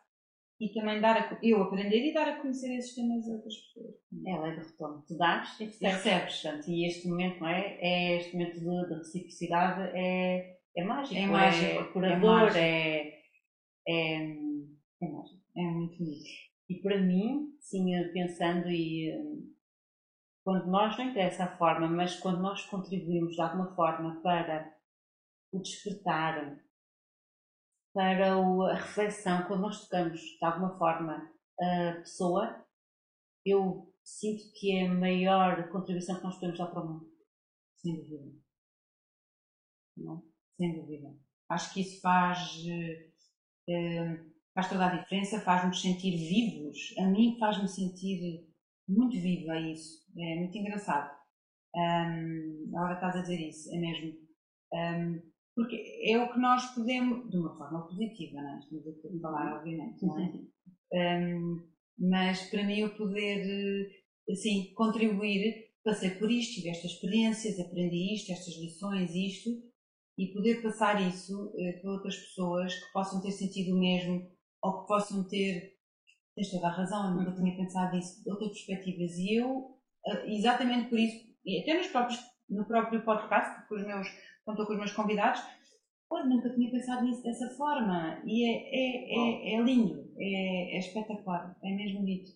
e 0.60 0.72
também 0.72 1.00
dar 1.00 1.16
a, 1.16 1.38
eu 1.42 1.62
aprender 1.62 2.10
e 2.10 2.12
dar 2.12 2.28
a 2.28 2.40
conhecer 2.40 2.76
esses 2.76 2.94
temas 2.94 3.28
a 3.28 3.32
outras 3.32 3.54
pessoas. 3.54 3.94
É 4.26 4.32
a 4.32 4.40
lei 4.42 4.56
do 4.56 4.66
retorno. 4.66 5.04
Tu 5.06 5.16
dás 5.16 5.60
e 5.60 5.64
recebes. 5.64 6.42
Portanto, 6.42 6.68
e 6.68 6.86
este 6.86 7.08
momento, 7.08 7.40
não 7.40 7.48
é? 7.48 7.78
é 7.80 8.16
este 8.16 8.32
momento 8.32 8.54
de, 8.54 8.88
de 8.88 8.94
reciprocidade 8.94 9.96
é, 9.96 10.56
é 10.76 10.84
mágico, 10.84 11.16
é, 11.16 11.26
mágico, 11.26 11.80
é 11.80 11.84
curador, 11.84 12.56
é, 12.56 13.18
é, 13.88 14.37
é. 15.02 15.60
É 15.60 15.70
muito 15.70 15.98
bonito. 15.98 16.28
E 16.68 16.74
para 16.82 17.00
mim, 17.00 17.56
sim, 17.60 17.90
pensando 18.12 18.68
e 18.68 19.10
quando 20.44 20.66
nós, 20.66 20.96
não 20.96 21.10
interessa 21.10 21.44
a 21.44 21.56
forma, 21.58 21.86
mas 21.88 22.18
quando 22.20 22.40
nós 22.40 22.64
contribuímos 22.64 23.34
de 23.34 23.40
alguma 23.42 23.74
forma 23.74 24.20
para 24.22 24.74
o 25.52 25.60
despertar, 25.60 26.58
para 27.92 28.34
a 28.34 28.74
reflexão, 28.74 29.46
quando 29.46 29.60
nós 29.60 29.82
tocamos 29.82 30.20
de 30.20 30.44
alguma 30.44 30.78
forma 30.78 31.30
a 31.60 31.92
pessoa, 31.98 32.64
eu 33.44 33.92
sinto 34.02 34.52
que 34.54 34.76
é 34.76 34.86
a 34.86 34.94
maior 34.94 35.68
contribuição 35.70 36.16
que 36.16 36.24
nós 36.24 36.34
podemos 36.36 36.58
dar 36.58 36.68
para 36.68 36.82
o 36.82 36.88
mundo. 36.88 37.12
Sem 37.76 37.96
dúvida. 37.96 38.38
Não? 39.96 40.24
Sem 40.56 40.80
dúvida. 40.80 41.14
Acho 41.48 41.74
que 41.74 41.80
isso 41.80 42.00
faz. 42.00 42.56
Uh, 43.68 44.37
faz 44.58 44.70
toda 44.70 44.86
a 44.86 44.96
diferença, 44.96 45.40
faz-nos 45.40 45.80
sentir 45.80 46.16
vivos. 46.16 46.92
A 46.98 47.06
mim 47.06 47.36
faz-me 47.38 47.68
sentir 47.68 48.44
muito 48.88 49.12
viva 49.20 49.56
isso. 49.60 50.02
É 50.18 50.34
muito 50.34 50.58
engraçado. 50.58 51.16
Um, 51.76 52.72
agora 52.74 52.94
estás 52.94 53.14
a 53.14 53.20
dizer 53.20 53.38
isso, 53.38 53.72
é 53.72 53.78
mesmo. 53.78 54.14
Um, 54.74 55.22
porque 55.54 55.76
é 56.02 56.18
o 56.20 56.32
que 56.32 56.40
nós 56.40 56.74
podemos, 56.74 57.30
de 57.30 57.36
uma 57.36 57.56
forma 57.56 57.86
positiva, 57.86 58.42
não 58.42 58.56
é? 58.56 58.58
Estamos 58.58 58.84
a 58.88 59.20
falar, 59.20 59.58
obviamente, 59.58 60.04
não 60.04 60.18
é? 60.18 61.20
Um, 61.20 61.68
mas 61.96 62.50
para 62.50 62.64
mim, 62.64 62.80
eu 62.80 62.96
poder, 62.96 63.88
assim, 64.28 64.72
contribuir, 64.74 65.68
passei 65.84 66.10
por 66.10 66.28
isto, 66.32 66.54
tive 66.54 66.70
estas 66.70 66.90
experiências, 66.92 67.60
aprendi 67.60 68.12
isto, 68.12 68.32
estas 68.32 68.56
lições, 68.58 69.14
isto, 69.14 69.50
e 70.18 70.32
poder 70.32 70.60
passar 70.62 71.00
isso 71.00 71.46
uh, 71.46 71.80
para 71.80 71.92
outras 71.92 72.16
pessoas 72.16 72.74
que 72.74 72.92
possam 72.92 73.22
ter 73.22 73.30
sentido 73.30 73.76
o 73.76 73.78
mesmo 73.78 74.36
ou 74.62 74.80
que 74.80 74.88
possam 74.88 75.24
ter, 75.24 75.76
tens 76.34 76.50
toda 76.50 76.66
a 76.66 76.72
razão, 76.72 77.14
nunca 77.14 77.32
tinha 77.32 77.56
pensado 77.56 77.94
nisso, 77.94 78.22
outras 78.26 78.50
perspectivas. 78.50 79.16
E 79.16 79.40
eu, 79.40 79.76
eh, 80.06 80.34
exatamente 80.34 80.88
por 80.88 80.98
isso, 80.98 81.26
e 81.44 81.60
até 81.60 81.78
nos 81.78 81.86
próprios, 81.88 82.20
no 82.48 82.64
próprio 82.64 83.04
podcast, 83.04 83.68
com 83.68 83.74
os 83.74 83.86
meus, 83.86 84.06
estou 84.06 84.66
com 84.66 84.72
os 84.72 84.78
meus 84.78 84.92
convidados, 84.92 85.40
nunca 86.26 86.50
tinha 86.50 86.70
pensado 86.70 87.04
nisso 87.04 87.22
dessa 87.22 87.48
forma. 87.50 88.20
E 88.24 88.44
é, 88.44 88.52
é, 88.52 89.54
é, 89.54 89.54
é 89.54 89.62
lindo, 89.62 90.10
é, 90.16 90.76
é, 90.76 90.78
espetacular, 90.78 91.56
é 91.62 91.70
mesmo 91.74 92.00
bonito. 92.00 92.30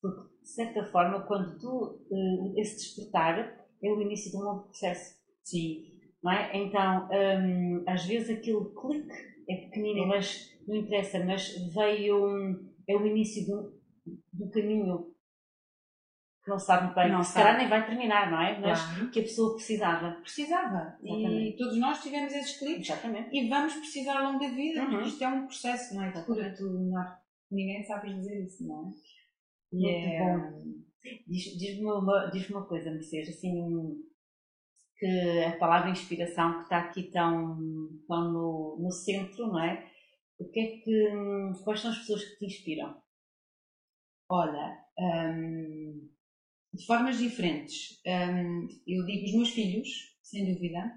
Porque, 0.00 0.34
de 0.42 0.48
certa 0.48 0.84
forma, 0.86 1.20
quando 1.26 1.58
tu, 1.58 2.00
uh, 2.10 2.58
esse 2.58 2.76
despertar 2.76 3.38
é 3.82 3.90
o 3.90 4.00
início 4.00 4.30
de 4.30 4.36
um 4.38 4.40
novo 4.40 4.62
processo. 4.64 5.16
Sim. 5.44 5.86
Não 6.22 6.32
é? 6.32 6.56
Então, 6.56 7.08
um, 7.10 7.84
às 7.86 8.04
vezes 8.04 8.30
aquele 8.30 8.64
clique 8.74 9.37
é 9.48 9.56
pequenino, 9.56 10.06
mas 10.06 10.56
não 10.66 10.76
interessa, 10.76 11.24
mas 11.24 11.56
veio, 11.72 12.26
um, 12.26 12.68
é 12.86 12.94
o 12.96 13.06
início 13.06 13.46
do, 13.46 13.80
do 14.32 14.50
caminho 14.50 15.14
que 16.44 16.50
não 16.50 16.58
sabe 16.58 16.94
bem, 16.94 17.12
não 17.12 17.22
se 17.22 17.34
calhar 17.34 17.58
nem 17.58 17.68
vai 17.68 17.86
terminar, 17.86 18.30
não 18.30 18.40
é? 18.40 18.58
Mas 18.58 18.80
claro. 18.80 19.10
que 19.10 19.20
a 19.20 19.22
pessoa 19.22 19.54
precisava. 19.54 20.12
Precisava. 20.22 20.96
Exatamente. 21.02 21.48
E 21.48 21.56
todos 21.56 21.78
nós 21.78 22.02
tivemos 22.02 22.32
esses 22.32 22.58
cliques. 22.58 22.88
Exatamente. 22.88 23.36
E 23.36 23.48
vamos 23.48 23.74
precisar 23.74 24.18
ao 24.18 24.32
longo 24.32 24.38
da 24.38 24.50
vida, 24.50 24.82
uhum. 24.82 24.90
porque 24.90 25.08
isto 25.08 25.24
é 25.24 25.28
um 25.28 25.46
processo, 25.46 25.94
não 25.94 26.04
é? 26.04 26.10
De 26.10 26.24
cura, 26.24 26.54
tu 26.56 26.64
não, 26.64 27.16
ninguém 27.50 27.82
sabe 27.84 28.14
dizer 28.14 28.44
isso, 28.44 28.66
não 28.66 28.80
é? 28.80 28.84
Muito 29.72 29.88
é... 29.88 30.18
bom. 30.18 30.78
Diz-me 31.26 31.58
diz 31.58 31.80
uma, 31.80 32.26
diz 32.26 32.50
uma 32.50 32.66
coisa, 32.66 32.90
Mercedes, 32.90 33.36
assim, 33.36 33.54
que 34.98 35.44
a 35.44 35.56
palavra 35.58 35.90
inspiração 35.90 36.54
que 36.58 36.62
está 36.64 36.78
aqui 36.78 37.04
tão, 37.04 37.56
tão 38.06 38.32
no, 38.32 38.78
no 38.80 38.90
centro, 38.90 39.46
não 39.46 39.62
é? 39.62 39.90
O 40.38 40.48
que 40.50 40.60
é 40.60 40.66
que, 40.78 41.62
quais 41.64 41.80
são 41.80 41.90
as 41.90 41.98
pessoas 41.98 42.24
que 42.24 42.38
te 42.38 42.46
inspiram? 42.46 43.00
Olha, 44.30 44.78
hum, 44.98 46.08
de 46.72 46.86
formas 46.86 47.18
diferentes. 47.18 48.00
Um, 48.06 48.68
eu 48.86 49.04
digo 49.06 49.24
os 49.24 49.34
meus 49.34 49.50
filhos, 49.50 49.88
sem 50.22 50.52
dúvida, 50.52 50.94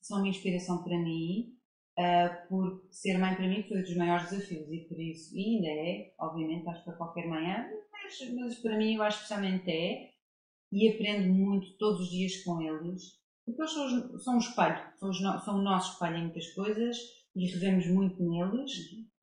são 0.00 0.18
uma 0.18 0.28
inspiração 0.28 0.82
para 0.82 0.96
mim, 0.98 1.54
uh, 1.98 2.48
por 2.48 2.86
ser 2.90 3.18
mãe 3.18 3.34
para 3.34 3.48
mim 3.48 3.62
foi 3.64 3.78
um 3.78 3.82
dos 3.82 3.96
maiores 3.96 4.30
desafios 4.30 4.70
e 4.70 4.86
por 4.88 4.98
isso, 5.00 5.36
e 5.36 5.56
ainda 5.56 5.68
é, 5.68 6.12
obviamente, 6.18 6.68
acho 6.68 6.78
que 6.80 6.84
para 6.86 6.96
qualquer 6.96 7.26
mãe 7.26 7.44
mas, 7.92 8.34
mas 8.34 8.58
para 8.60 8.78
mim 8.78 8.94
eu 8.94 9.02
acho 9.02 9.16
especialmente 9.16 9.70
é, 9.70 10.07
e 10.72 10.88
aprendo 10.88 11.32
muito 11.32 11.76
todos 11.78 12.00
os 12.00 12.10
dias 12.10 12.42
com 12.44 12.60
eles, 12.60 13.02
porque 13.44 13.62
eles 13.62 13.72
são, 13.72 14.18
são 14.18 14.34
um 14.34 14.38
espelho, 14.38 14.80
são, 14.98 15.10
os, 15.10 15.18
são 15.44 15.58
o 15.58 15.62
nosso 15.62 15.92
espelho 15.92 16.16
em 16.16 16.22
muitas 16.24 16.48
coisas 16.52 16.96
e 17.34 17.46
revemos 17.46 17.86
muito 17.86 18.22
neles, 18.22 18.70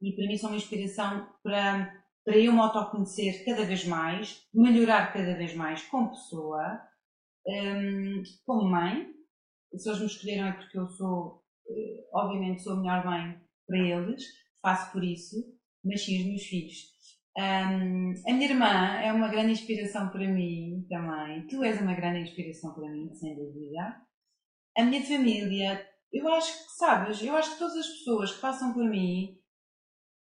e 0.02 0.16
para 0.16 0.28
mim 0.28 0.38
são 0.38 0.50
uma 0.50 0.58
inspiração 0.58 1.28
para 1.44 2.06
para 2.26 2.38
eu 2.38 2.52
me 2.52 2.60
autoconhecer 2.60 3.46
cada 3.46 3.64
vez 3.66 3.86
mais, 3.86 4.44
melhorar 4.52 5.14
cada 5.14 5.38
vez 5.38 5.54
mais 5.54 5.84
como 5.84 6.10
pessoa, 6.10 6.82
um, 7.48 8.24
como 8.46 8.68
mãe. 8.68 9.14
Se 9.78 9.88
eles 9.88 10.00
me 10.00 10.08
escolheram 10.08 10.48
é 10.48 10.54
porque 10.54 10.80
eu 10.80 10.88
sou, 10.88 11.44
eh, 11.70 12.08
obviamente, 12.12 12.64
sou 12.64 12.74
a 12.74 12.78
melhor 12.78 13.06
mãe 13.06 13.40
para 13.68 13.78
eles, 13.78 14.24
faço 14.60 14.92
por 14.92 15.04
isso, 15.04 15.36
mas 15.84 16.04
sim 16.04 16.22
os 16.22 16.26
meus 16.28 16.44
filhos. 16.44 16.95
Um, 17.38 18.14
a 18.28 18.34
minha 18.34 18.50
irmã 18.50 19.00
é 19.02 19.12
uma 19.12 19.28
grande 19.28 19.52
inspiração 19.52 20.10
para 20.10 20.28
mim 20.28 20.86
também. 20.90 21.46
Tu 21.48 21.64
és 21.64 21.82
uma 21.82 21.94
grande 21.94 22.22
inspiração 22.22 22.74
para 22.74 22.90
mim, 22.90 23.14
sem 23.14 23.36
dúvida. 23.36 24.02
A 24.78 24.84
minha 24.84 25.04
família, 25.04 25.86
eu 26.12 26.28
acho 26.30 26.52
que, 26.52 26.72
sabes, 26.78 27.22
eu 27.22 27.36
acho 27.36 27.54
que 27.54 27.60
todas 27.60 27.76
as 27.76 27.88
pessoas 27.88 28.34
que 28.34 28.42
passam 28.42 28.74
por 28.74 28.86
mim 28.86 29.38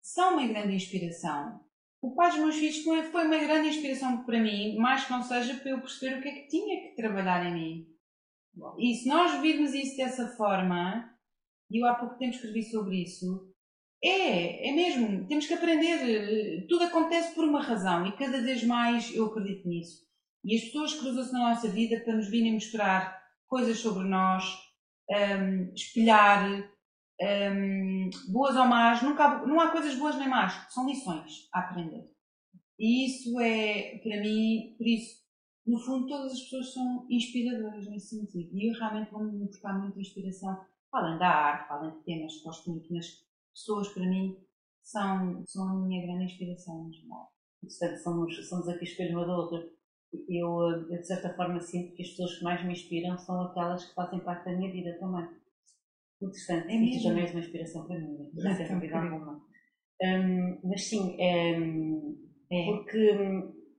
são 0.02 0.34
uma 0.34 0.46
grande 0.46 0.74
inspiração 0.74 1.60
o 2.02 2.14
pai 2.14 2.30
dos 2.30 2.40
meus 2.40 2.56
filhos 2.56 2.82
foi 3.10 3.26
uma 3.26 3.38
grande 3.38 3.68
inspiração 3.68 4.24
para 4.24 4.40
mim, 4.40 4.76
mais 4.78 5.04
que 5.04 5.10
não 5.10 5.22
seja 5.22 5.54
para 5.56 5.70
eu 5.70 5.80
perceber 5.80 6.18
o 6.18 6.22
que 6.22 6.28
é 6.28 6.32
que 6.32 6.48
tinha 6.48 6.80
que 6.80 6.96
trabalhar 6.96 7.44
em 7.46 7.54
mim. 7.54 7.86
E 8.78 8.94
se 8.94 9.08
nós 9.08 9.40
virmos 9.40 9.74
isso 9.74 9.96
dessa 9.98 10.28
forma, 10.28 11.14
e 11.70 11.82
eu 11.82 11.86
há 11.86 11.94
pouco 11.94 12.16
tempo 12.16 12.34
escrevi 12.34 12.62
sobre 12.62 13.02
isso, 13.02 13.49
é, 14.02 14.68
é 14.68 14.72
mesmo, 14.72 15.26
temos 15.26 15.46
que 15.46 15.54
aprender. 15.54 16.66
Tudo 16.68 16.84
acontece 16.84 17.34
por 17.34 17.44
uma 17.44 17.62
razão 17.62 18.06
e 18.06 18.16
cada 18.16 18.40
vez 18.40 18.64
mais 18.64 19.14
eu 19.14 19.26
acredito 19.26 19.68
nisso. 19.68 20.08
E 20.42 20.56
as 20.56 20.62
pessoas 20.64 20.94
cruzam-se 20.94 21.32
na 21.32 21.50
nossa 21.50 21.68
vida 21.68 22.00
para 22.00 22.16
nos 22.16 22.28
virem 22.28 22.54
mostrar 22.54 23.20
coisas 23.46 23.78
sobre 23.78 24.04
nós, 24.04 24.44
um, 25.10 25.74
espelhar, 25.74 26.70
um, 27.20 28.10
boas 28.32 28.56
ou 28.56 28.64
más, 28.64 29.02
nunca 29.02 29.24
há, 29.24 29.46
não 29.46 29.60
há 29.60 29.70
coisas 29.70 29.94
boas 29.96 30.16
nem 30.16 30.28
más, 30.28 30.72
são 30.72 30.88
lições 30.88 31.48
a 31.52 31.60
aprender. 31.60 32.08
E 32.78 33.04
isso 33.04 33.38
é, 33.38 33.98
para 33.98 34.20
mim, 34.22 34.74
por 34.78 34.86
isso, 34.86 35.20
no 35.66 35.78
fundo, 35.78 36.06
todas 36.06 36.32
as 36.32 36.40
pessoas 36.40 36.72
são 36.72 37.06
inspiradoras 37.10 37.86
nesse 37.86 38.16
sentido. 38.16 38.56
E 38.56 38.70
eu 38.70 38.78
realmente 38.78 39.10
vou-me 39.10 39.44
buscar 39.44 39.78
muita 39.78 40.00
inspiração, 40.00 40.58
além 40.90 41.18
da 41.18 41.28
arte, 41.28 41.70
além 41.70 41.90
de 41.90 42.04
temas 42.04 42.36
que 42.36 42.44
gosto 42.44 42.70
muito, 42.70 42.90
mas 42.90 43.06
pessoas, 43.60 43.88
para 43.88 44.06
mim, 44.06 44.36
são, 44.82 45.44
são 45.46 45.68
a 45.68 45.86
minha 45.86 46.06
grande 46.06 46.24
inspiração 46.24 46.84
no 46.84 46.92
geral. 46.92 47.30
Portanto, 47.60 48.02
somos, 48.02 48.48
somos 48.48 48.68
aqui 48.68 48.84
espelho 48.84 49.18
uma 49.18 49.26
da 49.26 49.36
outra. 49.36 49.58
Eu, 50.28 50.60
eu, 50.90 50.98
de 50.98 51.06
certa 51.06 51.34
forma, 51.34 51.60
sinto 51.60 51.94
que 51.94 52.02
as 52.02 52.08
pessoas 52.08 52.38
que 52.38 52.44
mais 52.44 52.64
me 52.64 52.72
inspiram 52.72 53.16
são 53.18 53.40
aquelas 53.42 53.84
que 53.84 53.94
fazem 53.94 54.20
parte 54.20 54.46
da 54.46 54.56
minha 54.56 54.72
vida 54.72 54.98
também 54.98 55.40
interessante. 56.22 56.66
É 56.68 56.98
tu 56.98 57.02
também 57.02 57.22
és 57.22 57.30
uma 57.32 57.40
inspiração 57.40 57.86
para 57.86 57.98
mim, 57.98 58.30
não 58.34 58.56
sem 58.56 58.68
dúvida 58.68 58.98
alguma. 58.98 59.42
Um, 60.02 60.58
mas 60.64 60.84
sim, 60.84 61.16
é, 61.20 61.52
é. 62.50 62.64
porque 62.66 63.14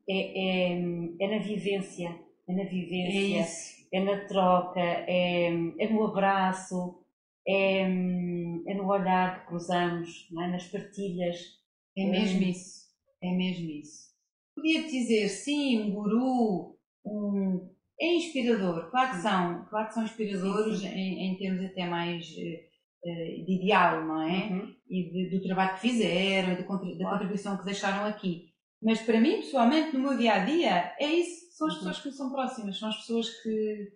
é, 0.07 0.17
é, 0.17 0.79
é, 1.19 1.37
na 1.37 1.43
vivência, 1.43 2.15
é 2.47 2.53
na 2.53 2.63
vivência, 2.63 3.77
é, 3.91 3.97
é 3.97 4.03
na 4.03 4.25
troca, 4.25 4.79
é, 4.79 5.47
é 5.79 5.89
no 5.89 6.05
abraço, 6.05 7.00
é, 7.47 7.81
é 7.81 8.73
no 8.75 8.87
olhar 8.87 9.41
que 9.41 9.47
cruzamos, 9.47 10.27
é? 10.31 10.47
nas 10.47 10.67
partilhas. 10.67 11.59
É 11.97 12.05
mesmo 12.05 12.41
isso, 12.43 12.85
é 13.21 13.31
mesmo 13.31 13.69
isso. 13.69 14.11
Podia 14.55 14.83
dizer, 14.83 15.27
sim, 15.27 15.81
um 15.81 15.91
guru, 15.91 16.77
um, 17.05 17.69
é 17.99 18.15
inspirador, 18.15 18.89
claro 18.89 19.11
que 19.11 19.17
são, 19.17 19.65
claro 19.65 19.87
que 19.87 19.93
são 19.93 20.03
inspiradores 20.03 20.79
sim, 20.79 20.87
sim. 20.87 20.93
Em, 20.93 21.31
em, 21.31 21.37
termos 21.37 21.65
até 21.65 21.85
mais 21.85 22.27
uh, 22.27 23.45
de 23.45 23.59
ideal, 23.61 24.05
não 24.05 24.21
é? 24.21 24.49
Uhum. 24.49 24.75
E 24.89 25.11
de, 25.11 25.37
do 25.37 25.43
trabalho 25.43 25.73
que 25.75 25.81
fizeram, 25.81 26.55
da, 26.55 26.63
contribuição 26.63 27.57
que 27.57 27.65
deixaram 27.65 28.05
aqui. 28.05 28.51
Mas 28.81 29.01
para 29.01 29.19
mim, 29.19 29.37
pessoalmente, 29.37 29.95
no 29.95 29.99
meu 29.99 30.17
dia 30.17 30.33
a 30.33 30.45
dia, 30.45 30.95
é 30.99 31.05
isso. 31.05 31.55
São 31.55 31.67
as 31.67 31.73
uhum. 31.73 31.79
pessoas 31.79 31.99
que 31.99 32.07
me 32.07 32.13
são 32.15 32.31
próximas, 32.31 32.79
são 32.79 32.89
as 32.89 32.97
pessoas 32.97 33.29
que, 33.41 33.91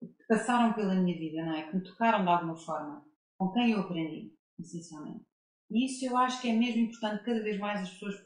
que 0.00 0.26
passaram 0.28 0.72
pela 0.72 0.94
minha 0.94 1.16
vida, 1.18 1.44
não 1.44 1.54
é? 1.54 1.68
Que 1.68 1.76
me 1.76 1.82
tocaram 1.82 2.22
de 2.22 2.30
alguma 2.30 2.56
forma, 2.56 3.04
com 3.36 3.50
quem 3.52 3.70
eu 3.70 3.80
aprendi, 3.80 4.32
essencialmente. 4.58 5.24
E 5.70 5.84
isso 5.84 6.04
eu 6.06 6.16
acho 6.16 6.40
que 6.40 6.48
é 6.48 6.52
mesmo 6.52 6.82
importante 6.82 7.24
cada 7.24 7.42
vez 7.42 7.58
mais 7.58 7.82
as 7.82 7.90
pessoas 7.90 8.16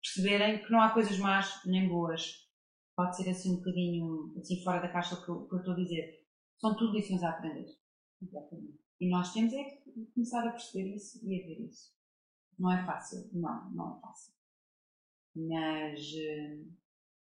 perceberem 0.00 0.62
que 0.62 0.70
não 0.70 0.80
há 0.80 0.90
coisas 0.90 1.18
más 1.18 1.60
nem 1.66 1.88
boas 1.88 2.48
pode 2.98 3.16
ser 3.16 3.30
assim 3.30 3.52
um 3.52 3.56
bocadinho 3.58 4.34
assim 4.36 4.60
fora 4.64 4.80
da 4.80 4.88
caixa 4.88 5.14
eu, 5.14 5.46
que 5.46 5.54
eu 5.54 5.58
estou 5.58 5.72
a 5.72 5.76
dizer. 5.76 6.26
São 6.60 6.76
tudo 6.76 6.96
lições 6.96 7.22
a 7.22 7.30
aprender. 7.30 7.76
E 9.00 9.08
nós 9.08 9.32
temos 9.32 9.52
é 9.52 9.62
que 9.62 10.06
começar 10.12 10.46
a 10.46 10.50
perceber 10.50 10.96
isso 10.96 11.24
e 11.24 11.40
a 11.40 11.46
ver 11.46 11.60
isso. 11.60 11.96
Não 12.58 12.72
é 12.72 12.84
fácil, 12.84 13.30
não, 13.32 13.70
não 13.70 13.96
é 13.96 14.00
fácil. 14.00 14.34
Mas 15.36 16.00
uh, 16.00 16.76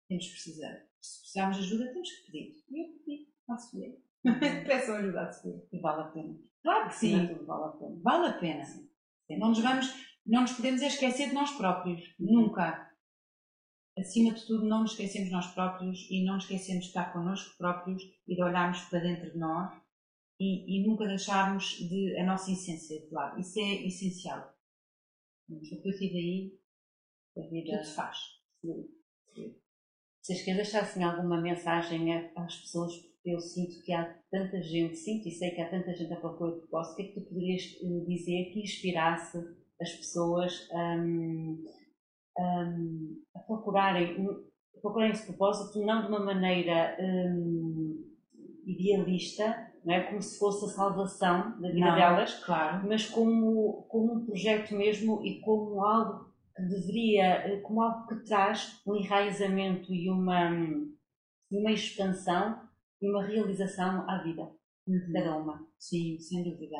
temos 0.09 0.25
que 0.25 0.33
precisar. 0.33 0.87
Se 1.03 1.21
precisarmos 1.21 1.59
de 1.59 1.65
ajuda, 1.65 1.93
temos 1.93 2.11
que 2.11 2.33
pedir. 2.33 2.65
E 2.71 2.81
eu 2.81 2.99
pedi, 3.05 3.29
ver. 3.73 4.03
Peçam 4.67 4.97
ajuda 4.97 5.23
a. 5.23 5.31
E 5.73 5.81
vale 5.81 6.03
a 6.03 6.07
pena. 6.07 6.37
Claro 6.63 6.89
que 6.89 6.95
sim. 6.97 7.27
Tudo, 7.29 7.47
vale 7.47 7.65
a 7.65 7.69
pena. 7.69 8.01
Vale 8.03 8.27
a 8.27 8.33
pena. 8.39 8.65
Sim. 8.65 8.89
Não 9.39 9.49
nos 9.49 9.61
vamos, 9.61 9.95
não 10.27 10.43
nos 10.43 10.53
podemos 10.53 10.83
esquecer 10.83 11.29
de 11.29 11.35
nós 11.35 11.51
próprios. 11.53 12.15
Nunca 12.19 12.87
acima 13.99 14.35
de 14.35 14.47
tudo, 14.47 14.67
não 14.67 14.83
nos 14.83 14.93
esquecemos 14.93 15.31
nós 15.31 15.47
próprios 15.55 16.07
e 16.11 16.25
não 16.25 16.35
nos 16.35 16.45
esquecemos 16.45 16.85
de 16.85 16.89
estar 16.89 17.13
connosco 17.13 17.57
próprios 17.57 18.03
e 18.27 18.35
de 18.35 18.43
olharmos 18.43 18.81
para 18.83 19.01
dentro 19.01 19.31
de 19.31 19.39
nós 19.39 19.75
e, 20.39 20.81
e 20.81 20.87
nunca 20.87 21.07
deixarmos 21.07 21.65
de, 21.79 22.19
a 22.19 22.27
nossa 22.27 22.51
essência 22.51 23.01
de 23.01 23.11
lado. 23.11 23.41
Isso 23.41 23.59
é 23.59 23.87
essencial. 23.87 24.55
A 25.49 25.83
partir 25.83 26.13
daí, 26.13 26.59
a 27.39 27.49
vida 27.49 27.77
tudo 27.77 27.85
se 27.85 27.95
faz. 27.95 28.19
Vocês 30.21 30.43
querem 30.43 30.57
deixar 30.57 30.83
assim 30.83 31.05
alguma 31.05 31.41
mensagem 31.41 32.13
às 32.37 32.57
pessoas? 32.57 32.93
Eu 33.27 33.41
sinto 33.41 33.83
que 33.83 33.93
há 33.93 34.15
tanta 34.31 34.63
gente, 34.63 34.97
sinto 34.97 35.29
e 35.29 35.33
sei 35.33 35.51
que 35.51 35.61
há 35.61 35.69
tanta 35.69 35.93
gente 35.95 36.13
a 36.13 36.17
procura 36.17 36.53
de 36.53 36.61
propósito. 36.61 36.93
O 36.93 36.97
que 36.97 37.03
é 37.03 37.07
que 37.07 37.21
tu 37.21 37.21
poderias 37.23 37.63
eh, 37.83 38.05
dizer 38.07 38.45
que 38.53 38.61
inspirasse 38.61 39.39
as 39.81 39.93
pessoas? 39.93 40.69
Um, 40.73 41.65
um, 42.39 43.23
a 43.35 43.39
procurarem, 43.41 44.29
a 44.77 44.81
procurarem 44.81 45.13
esse 45.13 45.27
propósito 45.27 45.85
não 45.85 46.03
de 46.03 46.09
uma 46.09 46.21
maneira 46.21 46.97
um, 47.01 48.05
idealista, 48.65 49.73
não 49.85 49.95
é? 49.95 50.03
como 50.03 50.21
se 50.21 50.39
fosse 50.39 50.65
a 50.67 50.69
salvação 50.69 51.61
da 51.61 51.69
vida 51.69 51.87
não, 51.87 51.95
delas, 51.95 52.45
claro. 52.45 52.87
mas 52.87 53.09
como, 53.09 53.87
como 53.89 54.15
um 54.15 54.27
projeto 54.27 54.75
mesmo 54.75 55.25
e 55.25 55.41
como 55.41 55.83
algo 55.85 56.27
que 56.55 56.63
deveria, 56.63 57.61
como 57.63 57.83
algo 57.83 58.07
que 58.07 58.25
traz 58.25 58.81
um 58.87 58.97
enraizamento 58.97 59.93
e 59.93 60.11
uma, 60.11 60.51
uma 61.51 61.73
expansão 61.73 62.66
uma 63.03 63.25
realização 63.25 64.09
à 64.09 64.23
vida. 64.23 64.43
uhum. 64.87 65.13
cada 65.13 65.37
uma. 65.37 65.69
Sim, 65.79 66.19
sem 66.19 66.45
dúvida. 66.45 66.77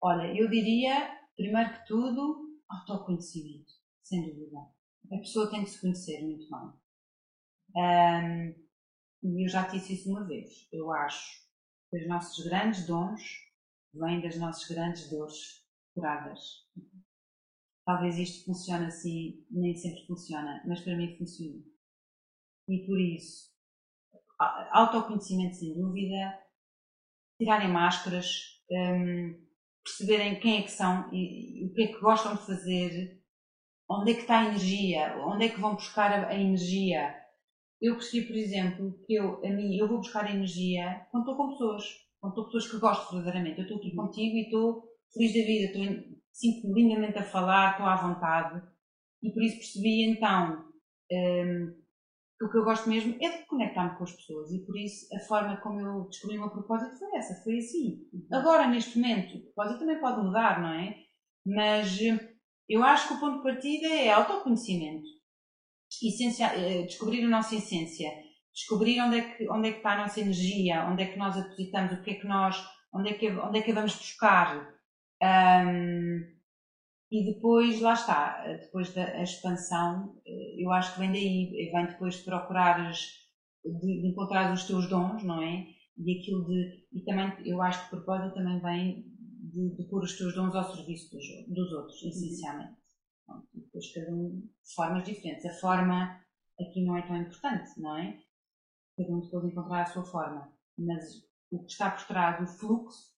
Olha, 0.00 0.34
eu 0.34 0.48
diria, 0.48 1.16
primeiro 1.36 1.72
que 1.72 1.86
tudo, 1.86 2.58
autoconhecimento, 2.68 3.72
sem 4.02 4.34
dúvida. 4.34 4.58
A 5.12 5.18
pessoa 5.18 5.50
tem 5.50 5.64
que 5.64 5.70
se 5.70 5.80
conhecer 5.80 6.22
muito 6.22 6.46
bem. 6.50 6.72
Um, 9.22 9.42
eu 9.42 9.48
já 9.48 9.66
disse 9.68 9.94
isso 9.94 10.10
uma 10.10 10.26
vez. 10.26 10.68
Eu 10.72 10.92
acho 10.92 11.46
que 11.90 11.98
os 11.98 12.08
nossos 12.08 12.44
grandes 12.44 12.86
dons 12.86 13.22
vêm 13.94 14.20
das 14.20 14.36
nossas 14.36 14.68
grandes 14.68 15.10
dores 15.10 15.64
curadas. 15.94 16.66
Talvez 17.84 18.18
isto 18.18 18.44
funcione 18.44 18.86
assim, 18.86 19.44
nem 19.50 19.74
sempre 19.74 20.06
funciona, 20.06 20.62
mas 20.66 20.80
para 20.82 20.96
mim 20.96 21.16
funciona. 21.16 21.62
E 22.68 22.86
por 22.86 23.00
isso, 23.00 23.47
autoconhecimento 24.70 25.56
sem 25.56 25.74
dúvida, 25.74 26.38
tirarem 27.38 27.68
máscaras, 27.68 28.26
um, 28.70 29.34
perceberem 29.84 30.38
quem 30.40 30.58
é 30.58 30.62
que 30.62 30.70
são 30.70 31.08
e, 31.12 31.66
o 31.66 31.72
que 31.72 31.82
é 31.82 31.86
que 31.88 32.00
gostam 32.00 32.34
de 32.34 32.46
fazer, 32.46 33.22
onde 33.90 34.12
é 34.12 34.14
que 34.14 34.20
está 34.20 34.40
a 34.40 34.46
energia, 34.46 35.16
onde 35.26 35.46
é 35.46 35.48
que 35.48 35.60
vão 35.60 35.74
buscar 35.74 36.12
a, 36.12 36.28
a 36.28 36.38
energia. 36.38 37.14
Eu 37.80 37.94
percebi, 37.94 38.26
por 38.26 38.36
exemplo, 38.36 38.98
que 39.06 39.14
eu, 39.14 39.44
a 39.44 39.48
mim, 39.48 39.76
eu 39.76 39.88
vou 39.88 39.98
buscar 39.98 40.24
a 40.24 40.30
energia 40.30 41.06
quando 41.10 41.30
estou 41.30 41.36
com 41.36 41.52
pessoas, 41.52 41.84
quando 42.20 42.32
estou 42.32 42.44
com 42.44 42.50
pessoas 42.50 42.70
que 42.70 42.80
gosto 42.80 43.14
verdadeiramente. 43.14 43.58
Eu 43.58 43.62
estou 43.62 43.78
aqui 43.78 43.94
contigo 43.94 44.36
e 44.36 44.42
estou 44.42 44.84
feliz 45.14 45.32
da 45.32 45.46
vida, 45.46 45.64
estou, 45.66 46.18
sinto-me 46.32 46.82
lindamente 46.82 47.18
a 47.18 47.24
falar, 47.24 47.72
estou 47.72 47.86
à 47.86 47.96
vontade. 47.96 48.62
E 49.22 49.32
por 49.32 49.42
isso 49.42 49.56
percebi 49.56 50.10
então 50.10 50.64
um, 51.10 51.72
que 51.72 51.77
o 52.40 52.48
que 52.48 52.56
eu 52.56 52.64
gosto 52.64 52.88
mesmo 52.88 53.16
é 53.20 53.38
de 53.38 53.46
conectar-me 53.46 53.96
com 53.96 54.04
as 54.04 54.12
pessoas 54.12 54.52
e 54.52 54.64
por 54.64 54.76
isso 54.76 55.06
a 55.14 55.18
forma 55.20 55.56
como 55.56 55.80
eu 55.80 56.04
descobri 56.04 56.36
o 56.36 56.42
meu 56.42 56.50
propósito 56.50 56.96
foi 56.98 57.16
essa, 57.16 57.42
foi 57.42 57.58
assim. 57.58 58.06
Uhum. 58.12 58.26
Agora, 58.32 58.68
neste 58.68 58.98
momento, 58.98 59.36
o 59.36 59.42
propósito 59.42 59.80
também 59.80 60.00
pode 60.00 60.22
mudar, 60.22 60.60
não 60.60 60.72
é? 60.72 60.94
Mas 61.44 61.98
eu 62.68 62.84
acho 62.84 63.08
que 63.08 63.14
o 63.14 63.20
ponto 63.20 63.38
de 63.38 63.42
partida 63.42 63.88
é 63.88 64.10
autoconhecimento. 64.10 65.08
Essencia, 66.02 66.46
eh, 66.54 66.82
descobrir 66.82 67.24
a 67.24 67.28
nossa 67.28 67.56
essência, 67.56 68.10
descobrir 68.54 69.00
onde 69.00 69.18
é, 69.18 69.22
que, 69.22 69.48
onde 69.50 69.68
é 69.68 69.72
que 69.72 69.78
está 69.78 69.94
a 69.94 70.02
nossa 70.02 70.20
energia, 70.20 70.84
onde 70.84 71.02
é 71.02 71.06
que 71.06 71.18
nós 71.18 71.34
depositamos, 71.34 71.92
o 71.92 72.02
que 72.02 72.10
é 72.10 72.14
que 72.14 72.26
nós, 72.26 72.62
onde 72.92 73.08
é 73.08 73.14
que, 73.14 73.30
onde 73.30 73.58
é 73.58 73.62
que 73.62 73.72
vamos 73.72 73.94
buscar. 73.96 74.68
Um, 75.20 76.37
e 77.10 77.24
depois, 77.24 77.80
lá 77.80 77.94
está, 77.94 78.46
depois 78.46 78.92
da 78.92 79.22
expansão, 79.22 80.20
eh, 80.26 80.62
eu 80.62 80.70
acho 80.70 80.92
que 80.92 81.00
vem 81.00 81.10
daí, 81.10 81.70
vem 81.72 81.86
depois 81.86 82.16
de 82.16 82.24
procurares, 82.24 83.28
de, 83.64 84.02
de 84.02 84.08
encontrar 84.08 84.52
os 84.52 84.64
teus 84.64 84.88
dons, 84.88 85.22
não 85.22 85.42
é? 85.42 85.66
E 85.96 86.18
aquilo 86.18 86.44
de, 86.44 86.86
e 86.92 87.02
também, 87.04 87.32
eu 87.46 87.62
acho 87.62 87.80
que 87.80 87.96
o 87.96 87.98
propósito 87.98 88.34
também 88.34 88.60
vem 88.60 89.04
de, 89.50 89.74
de 89.76 89.84
pôr 89.88 90.02
os 90.02 90.16
teus 90.18 90.34
dons 90.34 90.54
ao 90.54 90.70
serviço 90.70 91.10
dos, 91.10 91.24
dos 91.48 91.72
outros, 91.72 92.02
uhum. 92.02 92.08
essencialmente. 92.10 92.78
E 93.54 93.60
depois 93.60 93.92
cada 93.92 94.14
um 94.14 94.40
de 94.40 94.74
formas 94.74 95.04
diferentes. 95.04 95.46
A 95.46 95.60
forma 95.60 96.22
aqui 96.60 96.84
não 96.84 96.96
é 96.96 97.02
tão 97.06 97.16
importante, 97.16 97.80
não 97.80 97.96
é? 97.96 98.20
Cada 98.96 99.10
um 99.12 99.20
depois 99.20 99.44
encontrar 99.44 99.82
a 99.82 99.86
sua 99.86 100.04
forma. 100.04 100.52
Mas 100.78 101.24
o 101.50 101.64
que 101.64 101.72
está 101.72 101.90
por 101.90 102.06
trás, 102.06 102.40
o 102.42 102.58
fluxo, 102.58 103.14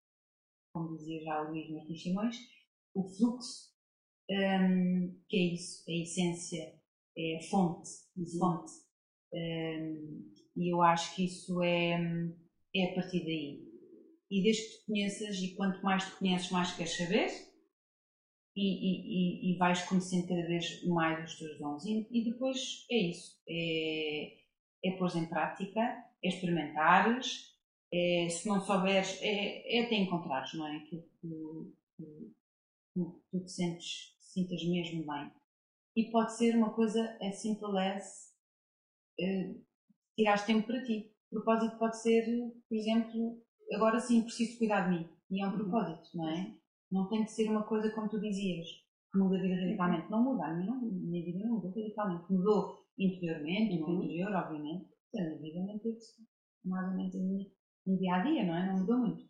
como 0.73 0.97
dizia 0.97 1.23
já 1.25 1.43
o 1.43 1.51
Luís 1.51 1.71
Martins 1.71 2.03
Simões, 2.03 2.37
o 2.95 3.09
fluxo 3.09 3.70
um, 4.31 5.21
que 5.29 5.37
é 5.37 5.55
isso, 5.55 5.85
é 5.89 5.93
a 5.93 6.03
essência, 6.03 6.75
é 7.17 7.37
a 7.39 7.43
fonte, 7.43 7.91
a 8.17 8.21
uhum. 8.21 8.27
fonte. 8.39 8.73
Um, 9.33 10.33
e 10.57 10.73
eu 10.73 10.83
acho 10.83 11.15
que 11.15 11.25
isso 11.25 11.63
é, 11.63 11.95
é 12.75 12.91
a 12.91 12.95
partir 12.95 13.25
daí. 13.25 13.69
E 14.31 14.43
desde 14.43 14.63
que 14.63 14.79
te 14.79 14.87
conheças, 14.87 15.37
e 15.39 15.55
quanto 15.57 15.83
mais 15.83 16.05
te 16.05 16.17
conheces, 16.17 16.51
mais 16.51 16.73
queres 16.77 16.97
saber, 16.97 17.29
e, 18.57 19.51
e, 19.51 19.55
e, 19.55 19.59
vais 19.59 19.83
conhecendo 19.83 20.29
cada 20.29 20.47
vez 20.47 20.85
mais 20.87 21.25
os 21.25 21.39
teus 21.39 21.59
dons. 21.59 21.85
E, 21.85 22.07
e 22.11 22.25
depois 22.25 22.87
é 22.91 22.97
isso, 22.97 23.41
é, 23.49 24.37
é 24.85 24.91
pôr 24.99 25.17
em 25.17 25.27
prática, 25.27 25.81
é 26.23 26.29
experimentares, 26.29 27.51
é, 27.93 28.29
se 28.29 28.49
não 28.49 28.61
souberes, 28.61 29.19
é, 29.23 29.79
é 29.79 29.87
até 29.87 29.97
encontrares, 29.97 30.55
não 30.55 30.67
é? 30.67 30.77
Aquilo 30.77 31.03
que, 31.21 31.75
que, 31.97 32.33
que 32.95 33.21
tu 33.31 33.45
te 33.45 33.51
sentes 33.51 34.20
sintas 34.33 34.63
mesmo 34.65 35.05
bem. 35.07 35.31
E 35.97 36.11
pode 36.11 36.37
ser 36.37 36.57
uma 36.57 36.73
coisa 36.73 37.17
as 37.21 37.37
simple 37.37 37.79
as 37.79 38.35
uh, 39.21 39.65
tirares 40.17 40.45
tempo 40.45 40.67
para 40.67 40.85
ti. 40.85 41.13
O 41.31 41.37
propósito 41.37 41.79
pode 41.79 42.01
ser, 42.01 42.25
por 42.69 42.77
exemplo, 42.77 43.43
agora 43.73 44.01
sim 44.01 44.23
preciso 44.23 44.59
cuidar 44.59 44.89
de 44.89 44.99
mim. 44.99 45.09
E 45.31 45.43
é 45.43 45.47
um 45.47 45.51
uhum. 45.51 45.59
propósito, 45.59 46.17
não 46.17 46.29
é? 46.29 46.55
Não 46.91 47.09
tem 47.09 47.25
que 47.25 47.31
ser 47.31 47.49
uma 47.49 47.63
coisa 47.63 47.93
como 47.95 48.09
tu 48.09 48.21
dizias, 48.21 48.67
que 49.13 49.19
muda 49.19 49.39
a 49.39 49.43
vida 49.43 49.55
radicalmente. 49.55 50.11
Não 50.11 50.25
muda, 50.25 50.47
a 50.47 50.55
minha, 50.55 50.71
não, 50.71 50.81
minha 50.81 51.25
vida 51.25 51.39
não 51.47 51.57
mudou 51.57 51.71
radicalmente. 51.71 52.33
Mudou 52.33 52.85
interiormente, 52.99 53.79
no 53.79 53.87
uhum. 53.87 54.03
interior, 54.03 54.33
obviamente. 54.33 54.91
A 55.17 55.23
minha 55.23 55.39
vida 55.39 55.61
manteve-se 55.61 56.23
mais 56.65 56.89
ou 56.89 56.97
menos 56.97 57.15
no 57.87 57.99
dia 57.99 58.15
a 58.15 58.23
dia, 58.23 58.45
não 58.45 58.57
é? 58.57 58.67
Não 58.67 58.79
mudou 58.81 58.99
muito. 58.99 59.25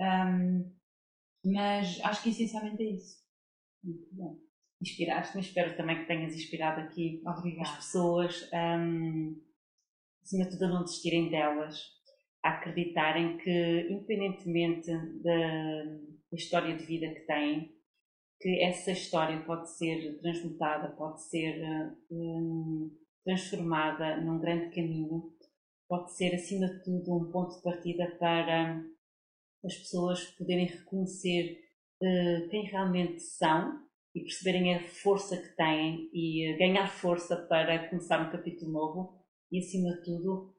Um, 0.00 0.72
mas 1.44 2.00
acho 2.02 2.22
que 2.22 2.30
essencialmente 2.30 2.82
é 2.82 2.90
isso. 2.90 3.25
Muito 3.86 4.08
bom. 4.12 4.36
Inspiraste-me, 4.82 5.42
espero 5.42 5.76
também 5.76 6.00
que 6.00 6.06
tenhas 6.06 6.34
inspirado 6.34 6.80
aqui 6.80 7.22
Obrigada. 7.24 7.62
as 7.62 7.76
pessoas, 7.76 8.50
um, 8.52 9.40
acima 10.22 10.44
de 10.44 10.50
tudo, 10.50 10.64
a 10.64 10.68
não 10.68 10.84
desistirem 10.84 11.30
delas, 11.30 11.80
a 12.42 12.50
acreditarem 12.50 13.38
que, 13.38 13.86
independentemente 13.88 14.90
da, 15.22 16.06
história 16.32 16.76
de 16.76 16.84
vida 16.84 17.08
que 17.14 17.20
têm, 17.20 17.74
que 18.38 18.60
essa 18.62 18.90
história 18.90 19.40
pode 19.44 19.70
ser 19.78 20.18
transmutada, 20.20 20.94
pode 20.94 21.22
ser 21.22 21.58
um, 22.10 22.90
transformada 23.24 24.20
num 24.20 24.38
grande 24.38 24.74
caminho, 24.74 25.32
pode 25.88 26.14
ser, 26.14 26.34
acima 26.34 26.66
de 26.66 26.84
tudo, 26.84 27.16
um 27.16 27.30
ponto 27.30 27.56
de 27.56 27.62
partida 27.62 28.14
para 28.18 28.84
as 29.64 29.74
pessoas 29.76 30.22
poderem 30.36 30.66
reconhecer 30.66 31.65
uh, 32.02 32.48
quem 32.48 32.64
realmente 32.66 33.20
são 33.20 33.86
e 34.14 34.20
perceberem 34.20 34.74
a 34.74 34.88
força 34.88 35.36
que 35.36 35.54
têm 35.56 36.08
e 36.12 36.46
eh, 36.46 36.56
ganhar 36.56 36.88
força 36.88 37.36
para 37.36 37.90
começar 37.90 38.26
um 38.26 38.32
capítulo 38.32 38.72
novo. 38.72 39.20
E 39.52 39.58
acima 39.58 39.90
de 39.90 40.04
tudo 40.04 40.54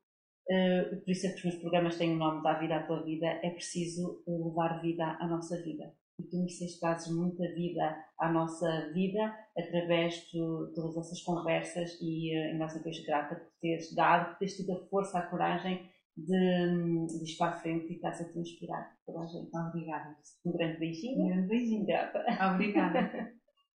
uh, 0.47 1.02
por 1.02 1.10
isso 1.10 1.26
é 1.26 1.32
que 1.32 1.38
os 1.38 1.43
meus 1.45 1.56
programas 1.56 1.97
têm 1.97 2.13
o 2.13 2.17
nome 2.17 2.43
da 2.43 2.54
vida 2.60 2.76
à 2.76 2.84
tua 2.84 3.04
vida 3.04 3.26
é 3.26 3.50
preciso 3.50 4.23
levar 4.28 4.80
vida 4.80 5.17
à 5.19 5.28
nossa 5.28 5.60
vida. 5.63 5.91
E 6.19 6.23
tu 6.23 6.38
mereceste 6.38 6.80
trazes 6.80 7.12
muita 7.15 7.52
vida 7.54 7.97
à 8.19 8.32
nossa 8.32 8.91
vida 8.93 9.36
através 9.58 10.15
de 10.32 10.39
todas 10.76 10.97
essas 10.97 11.21
conversas 11.23 11.97
e 12.00 12.38
uh, 12.38 12.58
nossa 12.60 12.82
vez 12.84 13.04
grata 13.06 13.36
por 13.36 13.52
teres 13.60 13.93
dado, 13.95 14.30
por 14.30 14.38
teres 14.38 14.56
tido 14.56 14.73
a 14.73 14.86
força, 14.88 15.17
a 15.17 15.28
coragem 15.28 15.89
de, 16.17 17.08
de 17.08 17.32
ir 17.32 17.38
para 17.38 17.51
a 17.51 17.60
frente 17.60 17.91
e 17.91 17.95
estás 17.95 18.21
a 18.21 18.25
te 18.30 18.39
inspirar 18.39 18.97
toda 19.06 19.21
a 19.23 19.27
gente. 19.27 19.56
Obrigada. 19.56 20.17
Um 20.45 20.51
grande 20.51 20.80
beijinho. 20.80 21.25
Um 21.25 21.27
grande 21.27 21.47
beijinho. 21.47 21.86
Obrigada. 22.53 23.34